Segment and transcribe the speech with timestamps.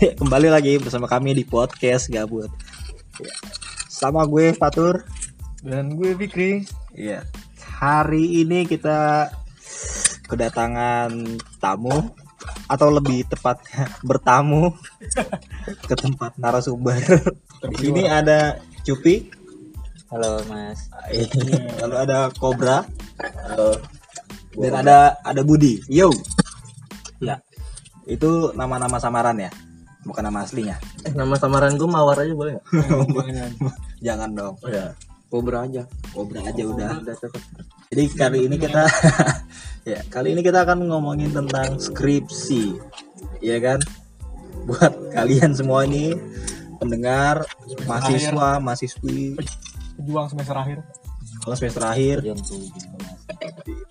[0.20, 2.48] Kembali lagi bersama kami di podcast Gabut.
[3.20, 3.34] Ya.
[3.84, 5.04] Sama gue Fatur.
[5.60, 6.64] Dan gue Fikri.
[6.96, 7.28] Iya.
[7.80, 9.28] Hari ini kita
[10.24, 11.12] kedatangan
[11.60, 12.16] tamu
[12.64, 14.72] atau lebih tepatnya bertamu
[15.88, 16.96] ke tempat narasumber.
[17.68, 19.28] Di sini ada Cupi,
[20.08, 20.88] Halo Mas.
[21.76, 22.88] lalu ada Cobra,
[23.20, 23.76] Halo.
[24.56, 25.84] dan ada ada Budi.
[25.92, 26.08] Yo.
[27.20, 27.44] Ya.
[28.08, 29.52] Itu nama-nama samaran ya,
[30.10, 30.76] bukan nama aslinya.
[31.06, 32.66] Eh, nama samaran gue Mawar aja boleh nggak?
[34.06, 34.54] Jangan dong.
[34.60, 34.90] Oh ya.
[35.30, 35.86] Cobra aja.
[36.10, 36.90] Cobra aja udah.
[36.98, 37.42] Udah cocok.
[37.90, 38.82] Jadi kali ini kita
[39.94, 42.74] ya, kali ini kita akan ngomongin tentang skripsi.
[43.38, 43.78] Iya kan?
[44.66, 46.18] Buat kalian semua ini
[46.82, 47.46] pendengar,
[47.86, 49.38] mahasiswa, mahasiswi,
[50.00, 50.78] Pejuang semester akhir.
[51.40, 52.16] kalau semester akhir.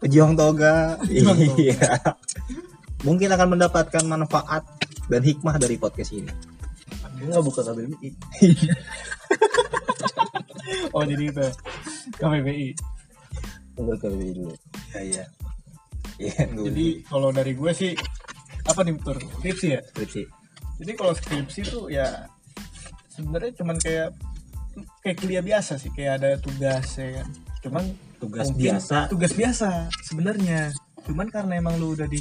[0.04, 1.00] Pejuang toga.
[1.08, 1.76] Iya.
[3.08, 4.64] Mungkin akan mendapatkan manfaat
[5.10, 6.30] dan hikmah dari podcast ini.
[7.20, 8.10] Dia nggak buka KBBI.
[10.96, 11.48] oh jadi itu
[12.16, 12.70] KBBI.
[13.76, 14.54] Tunggu KBBI dulu.
[14.94, 15.26] Iya, iya.
[16.20, 17.96] Iya, Jadi kalau dari gue sih
[18.68, 19.80] apa nih tur skripsi ya.
[19.88, 20.22] skripsi.
[20.84, 22.28] Jadi kalau skripsi tuh ya
[23.08, 24.12] sebenarnya cuman kayak
[25.00, 27.28] kayak kuliah biasa sih kayak ada tugas ya kan.
[27.64, 27.84] Cuman
[28.20, 29.08] Tugas biasa.
[29.08, 30.76] tugas biasa sebenarnya
[31.08, 32.20] cuman karena emang lu udah di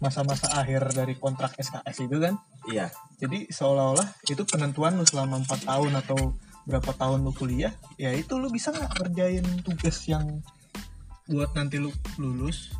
[0.00, 2.34] masa-masa akhir dari kontrak SKS itu kan?
[2.68, 2.92] Iya.
[3.20, 6.36] jadi seolah-olah itu penentuan lu selama empat tahun atau
[6.68, 10.40] berapa tahun lu kuliah ya itu lu bisa nggak kerjain tugas yang
[11.28, 12.72] buat nanti lu lulus?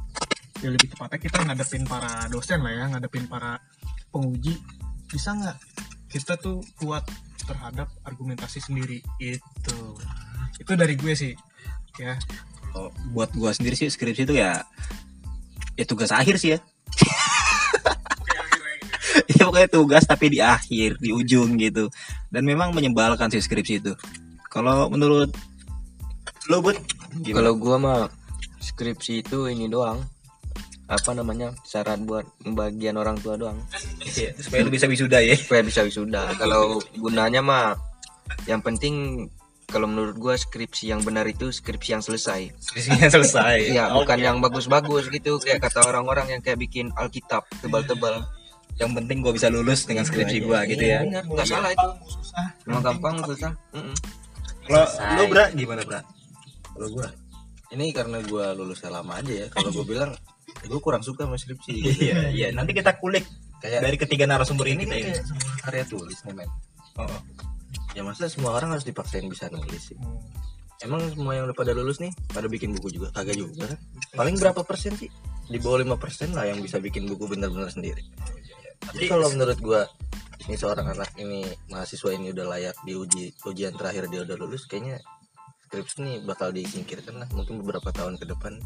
[0.60, 3.60] Ya lebih tepatnya kita ngadepin para dosen lah ya ngadepin para
[4.12, 4.58] penguji.
[5.08, 5.56] Bisa nggak
[6.10, 7.06] kita tuh kuat
[7.46, 9.00] terhadap argumentasi sendiri?
[9.16, 9.96] Itu.
[10.60, 11.32] Itu dari gue sih
[12.00, 12.16] ya.
[12.76, 14.62] Oh, buat gua sendiri sih skripsi itu ya
[15.74, 16.58] ya tugas akhir sih ya.
[19.40, 21.88] Ya pokoknya tugas tapi di akhir, di ujung gitu.
[22.28, 23.96] Dan memang menyebalkan sih skripsi itu.
[24.52, 25.32] Kalau menurut
[26.52, 26.76] lo buat
[27.24, 28.00] Kalau gua mah
[28.60, 30.04] skripsi itu ini doang.
[30.90, 31.56] Apa namanya?
[31.64, 33.56] Syarat buat bagian orang tua doang.
[34.36, 35.38] supaya lu bisa wisuda ya.
[35.38, 36.36] Supaya bisa wisuda.
[36.36, 37.78] Kalau gunanya mah
[38.44, 39.26] yang penting
[39.70, 42.50] kalau menurut gua skripsi yang benar itu skripsi yang selesai.
[42.58, 43.70] Skripsinya selesai.
[43.70, 48.26] Iya, bukan yang bagus-bagus gitu kayak kata orang-orang yang kayak bikin Alkitab tebal-tebal.
[48.80, 51.04] Yang penting gua bisa lulus dengan skripsi gua gitu ya.
[51.04, 51.88] Benar, nggak salah itu.
[52.08, 52.46] susah.
[52.64, 53.52] Cuma gampang susah.
[54.64, 54.86] Kalau
[55.20, 56.00] lu Bra gimana, Bra?
[56.72, 57.08] kalau gua?
[57.76, 59.46] Ini karena gua lulusnya lama aja ya.
[59.52, 60.10] Kalau gua bilang
[60.64, 61.76] gua kurang suka sama skripsi.
[62.08, 62.48] Iya, iya.
[62.56, 63.28] Nanti kita kulik
[63.60, 65.28] kayak dari ketiga narasumber ini ini kayak
[65.60, 66.48] karya tulis nih men.
[66.96, 67.20] Oh,
[67.92, 69.98] ya masa semua orang harus dipaksain bisa nulis sih.
[70.00, 70.16] Hmm.
[70.80, 73.12] emang semua yang udah pada lulus nih pada bikin buku juga?
[73.12, 73.78] Kagak juga kan?
[74.16, 75.12] Paling berapa persen sih?
[75.44, 78.00] Di bawah lima persen lah yang bisa bikin buku benar-benar sendiri
[78.96, 79.82] jadi kalau menurut gua
[80.48, 84.98] ini seorang anak ini mahasiswa ini udah layak diuji ujian terakhir dia udah lulus kayaknya
[85.68, 88.58] skripsi ini bakal disingkirkan lah mungkin beberapa tahun ke depan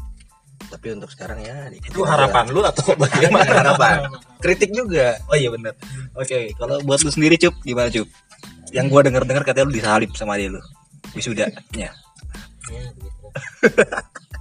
[0.71, 4.09] tapi untuk sekarang ya itu harapan lu atau bagaimana harapan
[4.41, 5.73] kritik juga Oh iya benar.
[6.15, 8.07] Oke, kalau buat lu sendiri Cup, gimana Cup?
[8.71, 10.61] Yang gua denger-dengar katanya lu disalip sama dia lu.
[11.13, 11.51] Wisuda.
[11.75, 11.91] Ya.
[12.71, 13.25] Ya, begitu.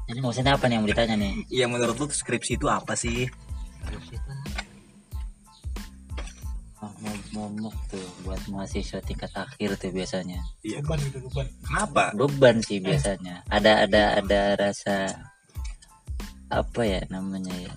[0.04, 1.32] Jadi maksudnya apa nih yang mau ditanya nih?
[1.50, 3.28] Iya menurut lu skripsi itu apa sih?
[3.84, 4.00] Oh,
[7.34, 10.38] momok tuh buat mahasiswa tingkat akhir tuh biasanya.
[10.62, 10.78] Iya.
[10.86, 12.04] beban gitu beban Kenapa?
[12.14, 13.42] Beban sih biasanya.
[13.50, 15.10] Ada ada ada rasa
[16.48, 17.72] apa ya namanya ya?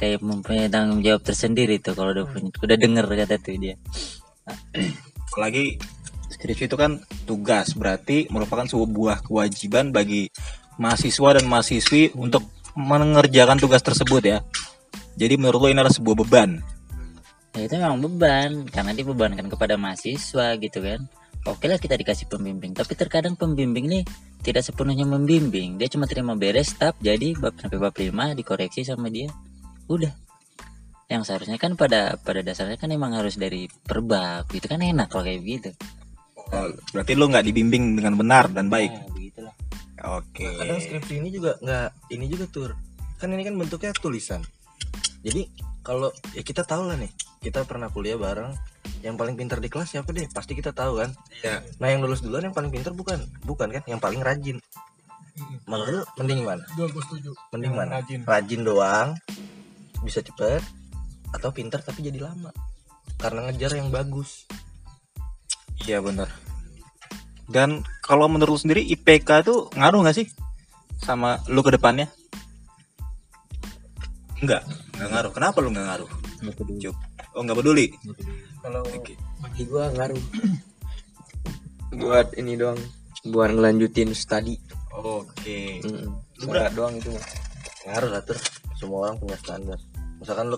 [0.00, 3.76] Kayak mempunyai tanggung jawab tersendiri tuh kalau udah punya, udah denger kata tuh dia.
[5.28, 5.76] Apalagi
[6.32, 10.32] skripsi itu kan tugas, berarti merupakan sebuah kewajiban bagi
[10.80, 12.42] mahasiswa dan mahasiswi untuk
[12.74, 14.38] mengerjakan tugas tersebut ya.
[15.20, 16.64] Jadi menurut lu ini adalah sebuah beban.
[17.52, 21.04] Ya itu memang beban karena dibebankan kepada mahasiswa gitu kan.
[21.42, 24.02] Oke lah kita dikasih pembimbing, tapi terkadang pembimbing nih
[24.46, 25.74] tidak sepenuhnya membimbing.
[25.74, 29.26] Dia cuma terima beres tab jadi bab sampai bab 5 dikoreksi sama dia.
[29.90, 30.14] Udah.
[31.10, 34.48] Yang seharusnya kan pada pada dasarnya kan emang harus dari per bab.
[34.54, 35.70] Itu kan enak kalau kayak gitu.
[36.54, 38.92] Oh, berarti lu nggak dibimbing dengan benar dan baik.
[38.94, 39.54] Nah, begitulah.
[40.02, 40.46] Oke.
[40.58, 42.70] kadang skripsi ini juga nggak ini juga tur
[43.22, 44.42] kan ini kan bentuknya tulisan
[45.20, 45.46] jadi
[45.80, 47.10] kalau ya kita tahu lah nih
[47.40, 48.54] kita pernah kuliah bareng
[49.02, 51.58] yang paling pintar di kelas siapa deh pasti kita tahu kan Iya.
[51.76, 54.62] nah yang lulus duluan yang paling pintar bukan bukan kan yang paling rajin
[55.64, 57.32] menurut mending mana Gue setuju.
[57.50, 58.20] mending Yang mana Rajin.
[58.22, 59.08] rajin doang
[60.00, 60.62] bisa cepet
[61.32, 62.52] atau pintar tapi jadi lama
[63.16, 64.44] karena ngejar yang bagus
[65.82, 66.30] Iya benar.
[67.44, 70.30] Dan kalau menurut lu sendiri IPK itu ngaruh nggak sih
[70.96, 72.06] sama lu ke depannya?
[74.42, 74.62] Enggak,
[74.98, 75.32] enggak ngaruh.
[75.32, 76.10] Kenapa lu enggak ngaruh?
[76.42, 76.80] Nggak peduli.
[76.82, 76.96] Cuk.
[77.32, 77.86] Oh, enggak peduli.
[78.02, 78.52] Nggak peduli.
[78.62, 79.14] kalau Oke.
[79.42, 80.22] bagi gua ngaruh
[82.00, 82.78] buat ini doang
[83.26, 84.56] buat ngelanjutin studi
[84.94, 85.82] Oke.
[85.82, 86.08] Mm-mm.
[86.38, 87.24] Lu standar doang itu mah
[87.82, 88.38] ngaruh lah Tur.
[88.78, 89.78] semua orang punya standar
[90.22, 90.56] misalkan lu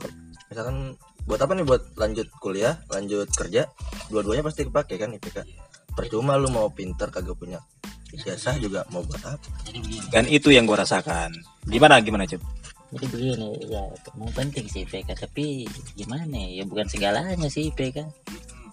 [0.53, 0.77] misalkan
[1.25, 3.69] buat apa nih buat lanjut kuliah lanjut kerja
[4.13, 5.45] dua-duanya pasti kepake kan IPK
[5.97, 7.61] percuma lu mau pinter kagak punya
[8.13, 9.49] ijazah juga mau buat apa
[10.15, 11.35] Dan itu yang gue rasakan.
[11.67, 12.39] Gimana gimana Cup?
[12.95, 15.67] Jadi begini ya mau penting sih IPK tapi
[15.99, 18.07] gimana ya bukan segalanya sih IPK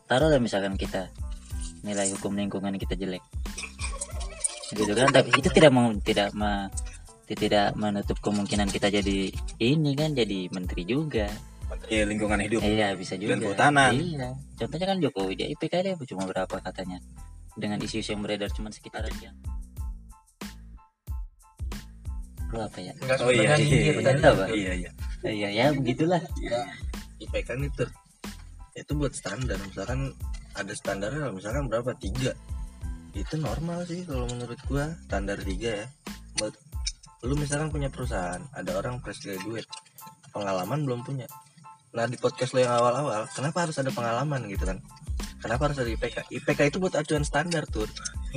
[0.06, 1.10] taruhlah misalkan kita
[1.82, 3.24] nilai hukum lingkungan kita jelek.
[4.72, 6.70] Gitu kan tapi itu tidak mau tidak ma,
[7.28, 11.28] tidak menutup kemungkinan kita jadi ini kan jadi menteri juga.
[11.72, 12.60] Menteri Lingkungan Hidup.
[12.68, 13.36] iya bisa juga.
[13.36, 13.92] Dan kehutanan.
[13.96, 14.30] iya
[14.60, 17.00] contohnya kan Jokowi dia IPK dia cuma berapa katanya.
[17.52, 19.36] Dengan isu-isu yang beredar cuma sekitar yang
[22.52, 22.94] lu apa ya
[23.24, 23.56] Oh iya.
[23.56, 23.92] Iya, iya,
[24.28, 24.46] apa?
[24.52, 24.92] iya, iya.
[25.32, 25.50] iya.
[25.52, 26.22] Ya begitulah.
[27.24, 27.86] IPK itu.
[28.76, 29.58] Itu buat standar.
[29.64, 30.12] Misalkan
[30.56, 31.96] ada standarnya misalkan berapa?
[31.96, 32.36] Tiga.
[33.16, 34.92] Itu normal sih kalau menurut gua.
[35.08, 35.88] Standar tiga ya.
[36.40, 36.60] Buat-
[37.22, 39.70] lu misalkan punya perusahaan ada orang fresh graduate.
[40.34, 41.28] Pengalaman belum punya
[41.92, 44.80] nah di podcast lo yang awal-awal kenapa harus ada pengalaman gitu kan?
[45.42, 47.90] Kenapa harus ada IPK IPK itu buat acuan standar tuh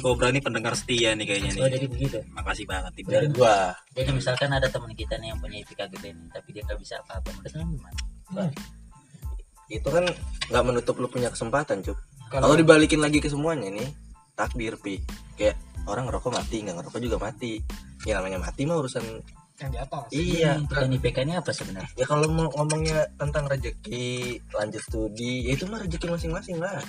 [0.02, 1.62] Kobra ini pendengar setia nih kayaknya nih.
[1.62, 2.18] oh jadi begitu?
[2.34, 3.08] Makasih banget Ibu.
[3.14, 3.70] dari gua.
[3.94, 6.94] Jadi misalkan ada teman kita nih yang punya IPK gede nih, tapi dia nggak bisa
[6.98, 8.00] apa-apa, menurut lu gimana?
[9.64, 10.04] itu kan
[10.50, 11.96] nggak menutup lu punya kesempatan cup.
[12.28, 13.86] Kalau dibalikin lagi ke semuanya nih
[14.34, 14.98] takdir pi.
[15.38, 17.62] Kayak orang ngerokok mati nggak ngerokok juga mati.
[18.02, 19.22] Ya namanya mati mah urusan
[19.62, 20.06] yang di atas.
[20.10, 20.52] Iya.
[20.66, 21.90] Bukan IPK ini apa sebenarnya?
[21.94, 26.82] ya kalau mau ngomongnya tentang rezeki lanjut studi ya itu mah rezeki masing-masing lah.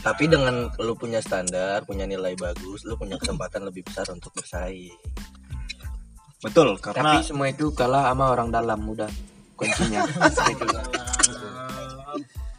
[0.00, 4.96] Tapi dengan lu punya standar punya nilai bagus lu punya kesempatan lebih besar untuk bersaing.
[6.40, 9.08] Betul, tapi karena semua itu kalah sama orang dalam udah
[9.56, 10.04] kuncinya.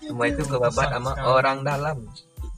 [0.07, 2.07] Semua itu kebabat sama orang dalam.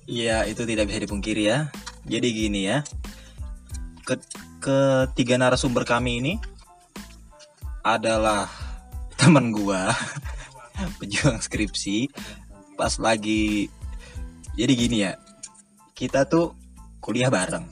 [0.06, 1.74] Iya, itu tidak bisa dipungkiri ya.
[2.06, 2.86] Jadi gini ya.
[4.09, 4.17] Ke
[4.57, 6.33] ketiga narasumber kami ini
[7.85, 8.50] adalah
[9.21, 9.94] teman gua
[10.97, 12.09] pejuang skripsi
[12.73, 13.69] pas lagi
[14.57, 15.13] jadi gini ya.
[15.94, 16.57] Kita tuh
[16.97, 17.69] kuliah bareng.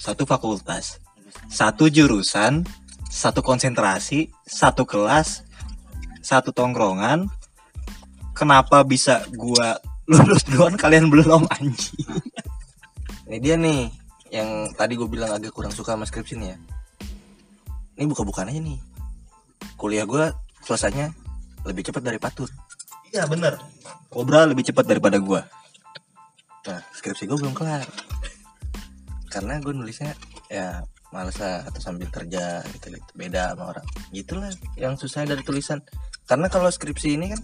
[0.00, 0.96] Satu fakultas,
[1.52, 2.64] satu jurusan,
[3.12, 5.44] satu konsentrasi, satu kelas,
[6.24, 7.28] satu tongkrongan.
[8.32, 9.76] Kenapa bisa gua
[10.10, 12.08] lulus duluan kalian belum anjing?
[13.28, 14.03] ini dia nih
[14.34, 16.58] yang tadi gue bilang agak kurang suka sama skripsi nih ya.
[17.94, 18.82] Ini buka-bukaan aja nih.
[19.78, 20.34] Kuliah gue
[20.66, 21.14] selesainya
[21.62, 22.50] lebih cepat dari patur.
[23.14, 23.62] Iya bener.
[24.10, 25.46] Kobra lebih cepat daripada gua.
[26.66, 27.86] Nah skripsi gue belum kelar.
[29.30, 30.18] Karena gue nulisnya
[30.50, 30.82] ya
[31.14, 33.10] males lah atau sambil kerja gitu, gitu.
[33.14, 33.86] Beda sama orang.
[34.10, 35.78] Gitulah yang susah dari tulisan.
[36.26, 37.40] Karena kalau skripsi ini kan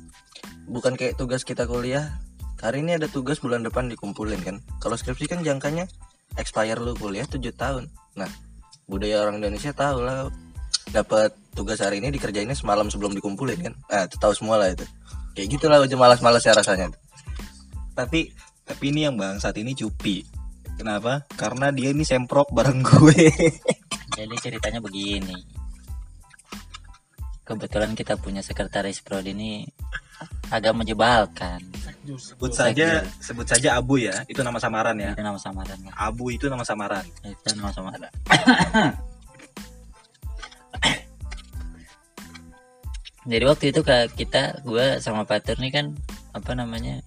[0.67, 2.19] bukan kayak tugas kita kuliah.
[2.59, 4.59] Hari ini ada tugas bulan depan dikumpulin kan.
[4.83, 5.87] Kalau skripsi kan jangkanya
[6.39, 7.91] expire lu kuliah 7 tahun.
[8.19, 8.31] Nah
[8.91, 10.29] budaya orang Indonesia tahu lah
[10.91, 13.75] dapat tugas hari ini dikerjainnya semalam sebelum dikumpulin kan?
[13.91, 14.87] Ah itu tahu semua lah itu.
[15.35, 16.91] Kayak gitulah aja malas-malas ya rasanya.
[17.95, 18.31] Tapi
[18.71, 20.23] Tapi ini yang bang saat ini cupi
[20.81, 21.29] Kenapa?
[21.37, 23.29] Karena dia ini semprot bareng gue.
[24.17, 25.37] Jadi ceritanya begini.
[27.45, 29.69] Kebetulan kita punya sekretaris prod ini
[30.51, 31.61] agak menjebalkan.
[32.01, 35.95] Sebut saja Sebut saja Abu ya Itu nama samaran ya Itu nama samaran lah.
[36.01, 38.11] Abu itu nama samaran Itu nama samaran.
[43.31, 45.93] Jadi waktu itu kak kita gue sama Pater nih kan
[46.33, 47.05] apa namanya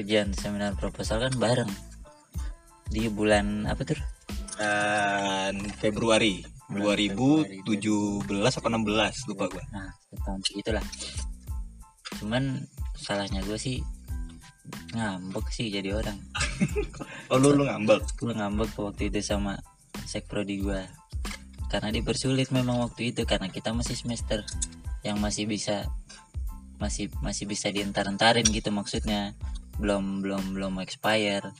[0.00, 1.68] ujian seminar proposal kan bareng
[2.88, 4.00] di bulan apa tuh
[4.56, 6.40] Dan Februari
[6.72, 7.68] 2017
[8.32, 9.92] apa 16 lupa gue nah
[10.24, 10.84] tahun segitulah
[12.16, 12.64] cuman
[12.96, 13.84] salahnya gue sih
[14.96, 16.18] ngambek sih jadi orang.
[17.30, 18.16] Oh lu lu ngambek?
[18.16, 19.60] Gue ngambek waktu itu sama
[20.08, 20.80] sekprodi gue
[21.68, 24.40] karena dipersulit memang waktu itu karena kita masih semester
[25.04, 25.84] yang masih bisa
[26.80, 29.36] masih masih bisa dientar-entarin gitu maksudnya.
[29.76, 31.52] Belum belum belum expire.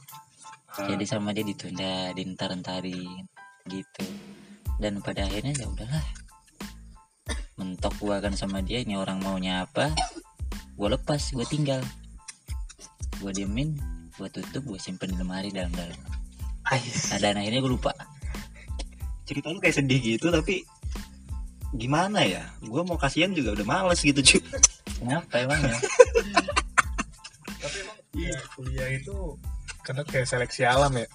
[0.79, 3.29] Jadi sama dia ditunda dientar-entarin
[3.69, 4.05] gitu.
[4.81, 6.07] Dan pada akhirnya ya udahlah.
[7.61, 9.93] Mentok gua kan sama dia ini orang maunya apa
[10.79, 11.83] gue lepas gue tinggal.
[13.19, 13.75] Gue diemin
[14.15, 15.99] gue tutup gue simpen di lemari dalam-dalam.
[16.71, 17.91] Nah dan akhirnya gue lupa.
[19.27, 20.63] Cerita lu kayak sedih gitu tapi
[21.77, 22.49] Gimana ya?
[22.65, 24.41] Gue mau kasihan juga udah males gitu cuy
[24.99, 25.79] kenapa emangnya
[28.19, 29.39] Iya, kuliah itu
[29.87, 31.07] kadang kayak seleksi alam ya.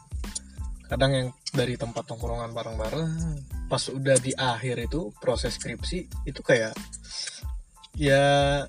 [0.88, 3.12] Kadang yang dari tempat tongkrongan bareng-bareng,
[3.67, 6.72] pas udah di akhir itu proses skripsi itu kayak
[7.98, 8.63] ya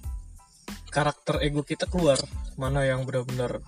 [0.94, 2.16] karakter ego kita keluar
[2.54, 3.58] mana yang benar-benar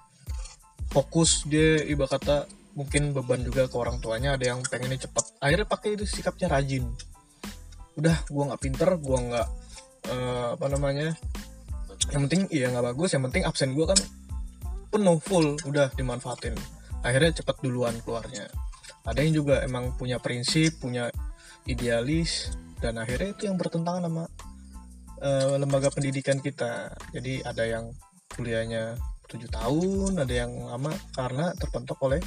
[0.95, 2.47] fokus dia ibarat kata
[2.79, 5.35] mungkin beban juga ke orang tuanya ada yang pengennya cepat.
[5.43, 6.87] Akhirnya pakai itu sikapnya rajin.
[7.99, 9.49] Udah gua nggak pinter gua nggak
[10.13, 11.17] eh, apa namanya
[12.15, 14.01] yang penting iya nggak bagus yang penting absen gua kan
[14.93, 16.55] penuh full udah dimanfaatin.
[17.03, 18.47] Akhirnya cepat duluan keluarnya.
[19.03, 21.11] Ada yang juga emang punya prinsip punya
[21.67, 24.25] idealis dan akhirnya itu yang bertentangan sama
[25.23, 26.93] eh, lembaga pendidikan kita.
[27.13, 27.93] Jadi ada yang
[28.33, 28.97] kuliahnya
[29.27, 32.23] tujuh tahun ada yang lama karena terpentok oleh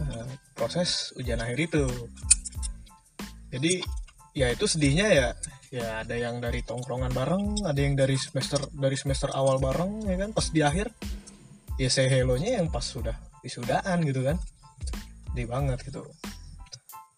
[0.00, 1.84] eh, proses ujian akhir itu.
[3.52, 3.84] Jadi
[4.32, 5.28] ya itu sedihnya ya
[5.72, 10.16] ya ada yang dari tongkrongan bareng ada yang dari semester dari semester awal bareng ya
[10.16, 10.30] kan?
[10.32, 10.88] Pas di akhir
[11.76, 14.40] ya say hello nya yang pas sudah wisudaan gitu kan?
[15.32, 16.04] Sedih banget gitu.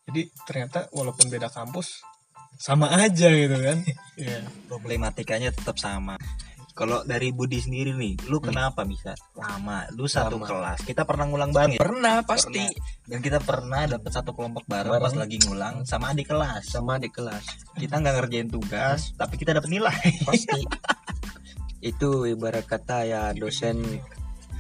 [0.05, 2.03] Jadi ternyata walaupun beda kampus
[2.65, 3.79] sama aja gitu kan
[4.25, 4.41] ya
[4.73, 6.17] problematikanya tetap sama
[6.75, 10.49] kalau dari Budi sendiri nih lu kenapa bisa lama lu satu Lama.
[10.49, 12.65] kelas kita pernah ngulang bareng ya Pernah pasti
[13.05, 15.05] dan kita pernah dapat satu kelompok bareng, Bareng.
[15.07, 17.45] pas lagi ngulang sama adik kelas sama di kelas.
[17.77, 20.65] kita nggak ngerjain tugas tapi kita dapat nilai Pasti.
[21.95, 23.85] itu ibarat kata ya dosen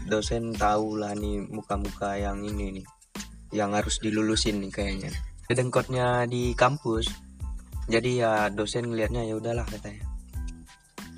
[0.05, 2.87] dosen tahu lah nih muka-muka yang ini nih
[3.55, 5.11] yang harus dilulusin nih kayaknya.
[5.47, 7.24] Dedengkotnya di kampus.
[7.85, 10.05] Jadi ya dosen ngelihatnya ya udahlah katanya.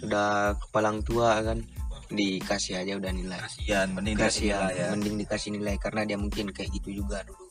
[0.02, 1.62] Udah kepalang tua kan
[2.10, 3.38] dikasih aja udah nilai.
[3.38, 4.86] kasihan mending dikasih kasihan ya.
[4.94, 7.46] mending dikasih nilai karena dia mungkin kayak gitu juga dulu.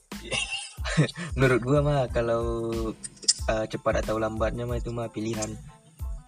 [1.39, 2.43] Menurut gua mah kalau
[3.51, 5.51] uh, cepat atau lambatnya mah itu mah pilihan.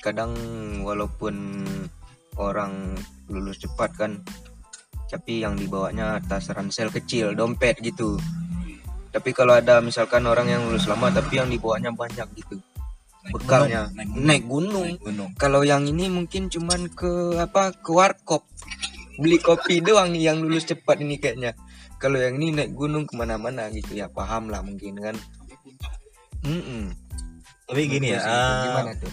[0.03, 0.35] Kadang
[0.83, 1.63] walaupun
[2.39, 2.95] orang
[3.27, 4.11] lulus cepat kan
[5.07, 8.19] tapi yang dibawanya tas ransel kecil dompet gitu.
[9.11, 12.59] Tapi kalau ada misalkan orang yang lulus lama tapi yang dibawanya banyak gitu
[13.33, 13.91] bekalnya.
[13.93, 14.25] Naik gunung.
[14.27, 14.87] naik gunung.
[14.87, 15.29] Naik gunung.
[15.35, 18.43] Kalau yang ini mungkin cuman ke apa ke warkop.
[19.17, 21.57] Beli kopi doang nih yang lulus cepat ini kayaknya.
[21.97, 23.97] Kalau yang ini naik gunung ke mana-mana gitu.
[23.97, 25.17] Ya paham lah mungkin kan.
[26.45, 26.93] Mm-mm.
[27.67, 29.11] tapi gini ya eh, gimana tuh?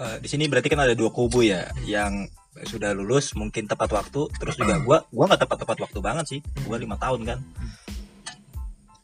[0.00, 1.68] eh, di sini berarti kan ada dua kubu ya.
[1.84, 2.32] Yang
[2.64, 4.30] sudah lulus mungkin tepat waktu.
[4.40, 6.40] Terus juga gua gua nggak tepat tepat waktu banget sih.
[6.64, 7.38] Gua lima tahun kan.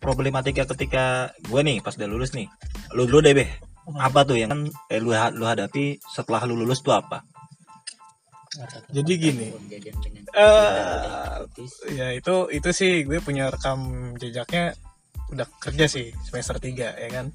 [0.01, 2.49] Problematika ketika gua nih pas udah lulus nih.
[2.97, 3.72] Lu dulu deh Beh.
[3.99, 7.27] Apa tuh yang eh, lu, lu hadapi setelah lu lulus tuh apa?
[8.93, 9.49] Jadi gini
[10.33, 11.41] eh
[11.97, 14.77] ya itu itu sih gue punya rekam jejaknya
[15.33, 17.33] udah kerja sih semester 3 ya kan?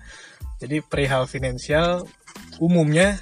[0.62, 2.06] Jadi perihal finansial
[2.62, 3.22] umumnya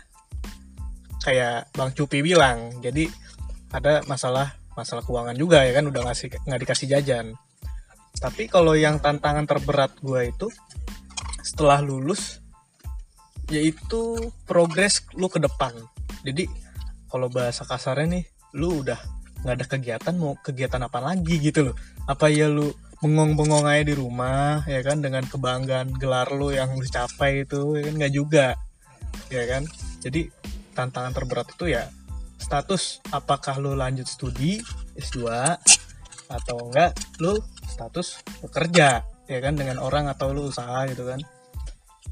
[1.24, 3.10] kayak Bang Cupi bilang jadi
[3.74, 5.88] ada masalah masalah keuangan juga ya kan?
[5.88, 7.34] Udah ngasih nggak dikasih jajan.
[8.15, 10.48] Tapi kalau yang tantangan terberat gue itu
[11.44, 12.45] setelah lulus
[13.50, 15.74] yaitu progres lu ke depan.
[16.25, 16.50] Jadi
[17.10, 18.25] kalau bahasa kasarnya nih
[18.58, 18.98] lu udah
[19.46, 21.75] nggak ada kegiatan mau kegiatan apa lagi gitu loh.
[22.10, 22.74] Apa ya lu
[23.04, 27.82] bengong-bengong aja di rumah ya kan dengan kebanggaan gelar lu yang lu capai itu ya
[27.86, 28.48] kan nggak juga
[29.30, 29.64] ya kan.
[30.02, 30.30] Jadi
[30.74, 31.88] tantangan terberat itu ya
[32.36, 34.60] status apakah lu lanjut studi
[34.98, 35.25] S2
[36.30, 37.38] atau enggak lu
[37.70, 41.22] status bekerja ya kan dengan orang atau lu usaha gitu kan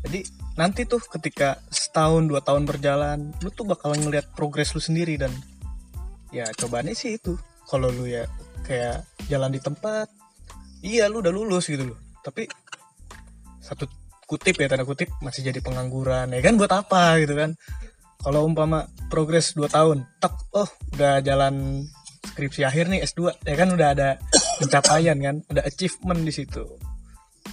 [0.04, 0.20] jadi
[0.60, 5.32] nanti tuh ketika setahun dua tahun berjalan lu tuh bakal ngeliat progres lu sendiri dan
[6.36, 7.40] ya cobaannya sih itu.
[7.64, 8.28] Kalau lu ya
[8.68, 10.12] kayak jalan di tempat
[10.84, 12.00] iya lu udah lulus gitu loh.
[12.20, 12.44] Tapi
[13.64, 13.88] satu
[14.28, 17.56] kutip ya tanda kutip masih jadi pengangguran ya kan buat apa gitu kan.
[18.24, 21.88] Kalau umpama progres 2 tahun tak oh udah jalan
[22.24, 24.10] skripsi akhir nih S2 ya kan udah ada
[24.60, 26.64] pencapaian kan ada achievement di situ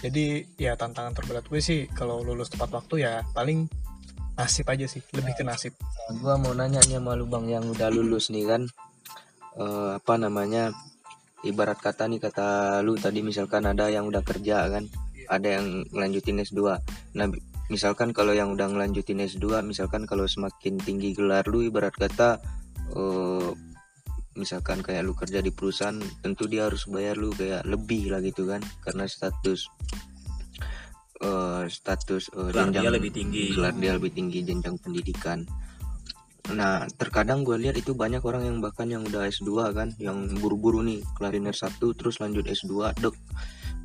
[0.00, 3.68] jadi ya tantangan terberat gue sih kalau lulus tepat waktu ya paling
[4.40, 5.76] nasib aja sih lebih ke nasib.
[6.24, 8.64] Gua mau nanya nih sama lu bang yang udah lulus nih kan.
[9.60, 10.72] Eh, apa namanya
[11.44, 14.86] ibarat kata nih kata lu tadi misalkan ada yang udah kerja kan
[15.26, 16.60] ada yang ngelanjutin S2
[17.18, 17.26] nah
[17.72, 22.38] misalkan kalau yang udah ngelanjutin S2 misalkan kalau semakin tinggi gelar lu ibarat kata
[22.94, 23.50] eh,
[24.38, 28.46] misalkan kayak lu kerja di perusahaan tentu dia harus bayar lu kayak lebih lah gitu
[28.46, 29.66] kan karena status
[31.20, 33.44] eh, status eh, Gelar dia jenjang- lebih tinggi.
[33.52, 35.42] gelar dia lebih tinggi jenjang pendidikan.
[36.50, 40.82] Nah terkadang gue lihat itu banyak orang yang bahkan yang udah S2 kan yang buru-buru
[40.82, 43.14] nih kelarin S1 terus lanjut S2 dek.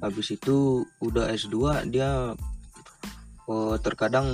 [0.01, 2.33] Habis itu udah S2 dia
[3.45, 4.29] oh, terkadang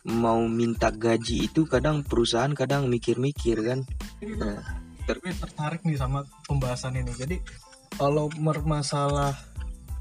[0.00, 3.80] mau minta gaji itu kadang perusahaan kadang mikir-mikir kan.
[4.24, 4.79] Nah,
[5.18, 7.10] gue tertarik nih sama pembahasan ini.
[7.16, 7.36] Jadi
[7.98, 9.34] kalau bermasalah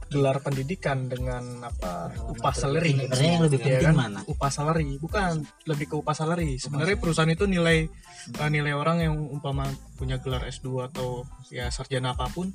[0.10, 2.98] gelar pendidikan dengan apa upah salary.
[2.98, 3.96] Sebenarnya yang lebih Ya penting kan?
[3.96, 4.20] mana?
[4.26, 4.90] upah salary.
[4.98, 6.58] Bukan lebih ke upah salary.
[6.58, 7.86] Sebenarnya perusahaan itu nilai
[8.34, 9.70] eh, nilai orang yang umpama
[10.02, 12.50] punya gelar S2 atau ya sarjana apa pun.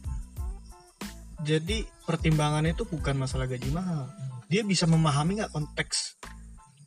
[1.46, 4.10] Jadi pertimbangannya itu bukan masalah gaji mahal.
[4.50, 6.18] Dia bisa memahami nggak konteks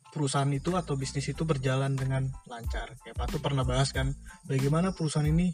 [0.08, 2.96] perusahaan itu atau bisnis itu berjalan dengan lancar.
[3.04, 4.12] Kayak Pak tuh pernah bahas kan
[4.48, 5.52] bagaimana perusahaan ini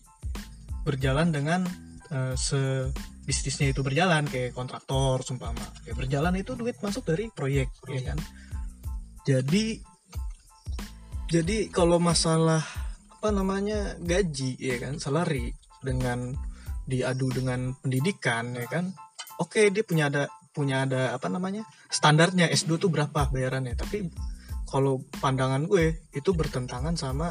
[0.84, 1.66] berjalan dengan
[2.12, 2.90] eh, se
[3.24, 8.18] bisnisnya itu berjalan kayak kontraktor sumpama kayak berjalan itu duit masuk dari proyek ya kan?
[9.24, 9.80] Jadi
[11.32, 12.60] jadi kalau masalah
[13.08, 16.36] apa namanya gaji ya kan salary dengan
[16.84, 18.92] diadu dengan pendidikan ya kan?
[19.40, 23.74] Oke dia punya ada punya ada apa namanya standarnya S2 tuh berapa bayarannya.
[23.74, 24.06] Tapi
[24.74, 27.30] kalau pandangan gue itu bertentangan sama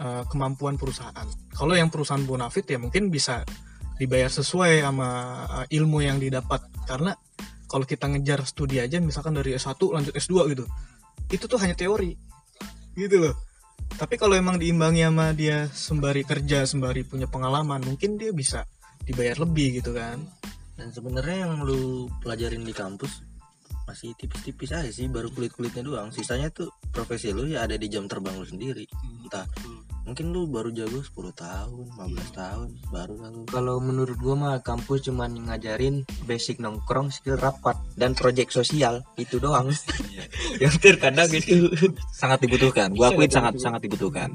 [0.00, 1.28] eh, kemampuan perusahaan.
[1.52, 3.44] Kalau yang perusahaan bonafit ya mungkin bisa
[4.00, 5.08] dibayar sesuai sama
[5.68, 6.64] eh, ilmu yang didapat.
[6.88, 7.12] Karena
[7.68, 10.64] kalau kita ngejar studi aja misalkan dari S1 lanjut S2 gitu
[11.26, 12.16] itu tuh hanya teori
[12.96, 13.36] gitu loh.
[13.86, 18.64] Tapi kalau emang diimbangi sama dia sembari kerja sembari punya pengalaman mungkin dia bisa
[19.04, 20.24] dibayar lebih gitu kan.
[20.78, 23.25] Dan sebenarnya yang lu pelajarin di kampus
[23.86, 26.10] masih tipis-tipis aja sih baru kulit-kulitnya doang.
[26.10, 28.82] Sisanya tuh profesi lu ya ada di jam terbang lu sendiri.
[29.22, 29.46] Entah
[30.02, 35.06] mungkin lu baru jago 10 tahun 15 tahun baru lalu Kalau menurut gua mah kampus
[35.06, 39.06] cuman ngajarin basic nongkrong, skill rapat dan project sosial.
[39.14, 39.70] Itu doang.
[40.62, 41.70] yang terkadang itu
[42.10, 42.90] sangat dibutuhkan.
[42.90, 44.34] Gua akuin sangat sangat dibutuhkan.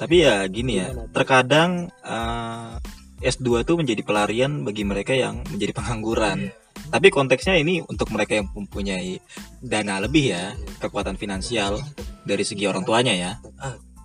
[0.00, 2.76] Tapi ya gini ya terkadang eh,
[3.18, 6.54] S2 tuh menjadi pelarian bagi mereka yang menjadi pengangguran
[6.88, 9.20] tapi konteksnya ini untuk mereka yang mempunyai
[9.60, 11.76] dana lebih ya kekuatan finansial
[12.24, 13.32] dari segi orang tuanya ya.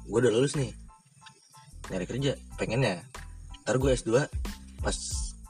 [0.04, 0.72] Gue udah lulus nih.
[1.92, 3.04] Nyari kerja pengennya.
[3.64, 4.12] Ntar gue S2
[4.84, 4.98] pas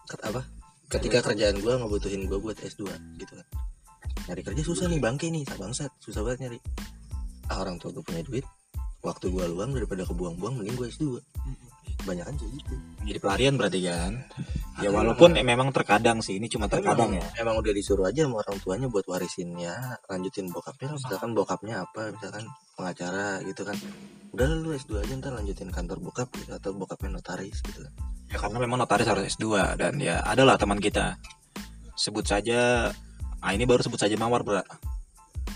[0.05, 0.45] ket- apa
[0.93, 2.85] ketika kerjaan gue ngebutuhin gue buat S2
[3.17, 3.47] gitu kan.
[4.29, 6.59] Nyari kerja susah nih bangke nih tak bangsat susah banget nyari.
[7.49, 8.45] Ah orang tua gue punya duit
[9.01, 11.17] waktu gue luang daripada kebuang-buang mending gue S2
[12.03, 12.73] banyak kan kayak gitu.
[13.03, 14.13] Menjadi pelarian berarti kan?
[14.81, 17.25] Ya walaupun memang terkadang sih ini cuma terkadang ya.
[17.37, 22.43] emang udah disuruh aja sama orang tuanya buat warisinnya lanjutin bokapnya misalkan bokapnya apa misalkan
[22.73, 23.77] pengacara gitu kan.
[24.33, 27.93] Udah lu S2 aja ntar lanjutin kantor bokap gitu, atau bokapnya notaris gitu kan.
[28.33, 31.21] Ya karena memang notaris harus S2 dan ya adalah teman kita.
[31.93, 32.89] Sebut saja
[33.43, 34.65] ah ini baru sebut saja mawar bro.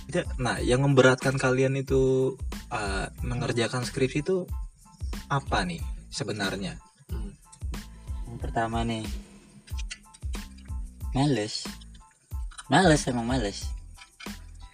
[0.08, 2.36] Ya, nah yang memberatkan kalian itu
[2.70, 4.48] eh, mengerjakan skripsi itu
[5.28, 6.74] apa nih sebenarnya.
[8.26, 9.06] Yang pertama nih.
[11.14, 11.70] Males.
[12.74, 13.70] Males emang males.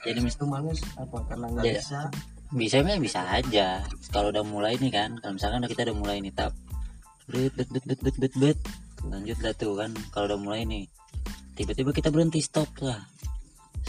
[0.08, 1.17] Jadi mis- males apa?
[1.27, 1.75] Karena nggak Ya.
[1.79, 1.99] bisa?
[2.53, 3.82] bisa mah bisa aja.
[4.13, 6.53] Kalau udah mulai nih kan kalau misalkan udah kita udah mulai nih tap.
[7.27, 8.60] Bet bet bet bet bet bet bet
[9.03, 10.86] lanjut dah tuh kan kalau udah mulai nih.
[11.58, 13.03] Tiba-tiba kita berhenti stop lah.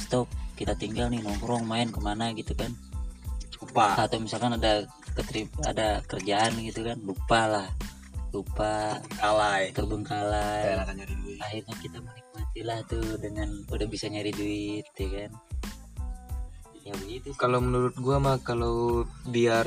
[0.00, 0.26] Stop.
[0.54, 2.70] Kita tinggal nih nongkrong main ke mana gitu kan
[3.64, 3.96] lupa.
[3.96, 4.84] Atau misalkan ada
[5.16, 7.68] keterip ada kerjaan gitu kan lupa lah.
[8.30, 10.84] Lupa kalai terbengkalai.
[10.84, 11.38] Nyari duit.
[11.40, 15.32] Akhirnya kita menikmati lah tuh dengan udah bisa nyari duit ya kan?
[16.84, 17.40] Ya begitu sih.
[17.40, 19.64] kalau menurut gua mah kalau biar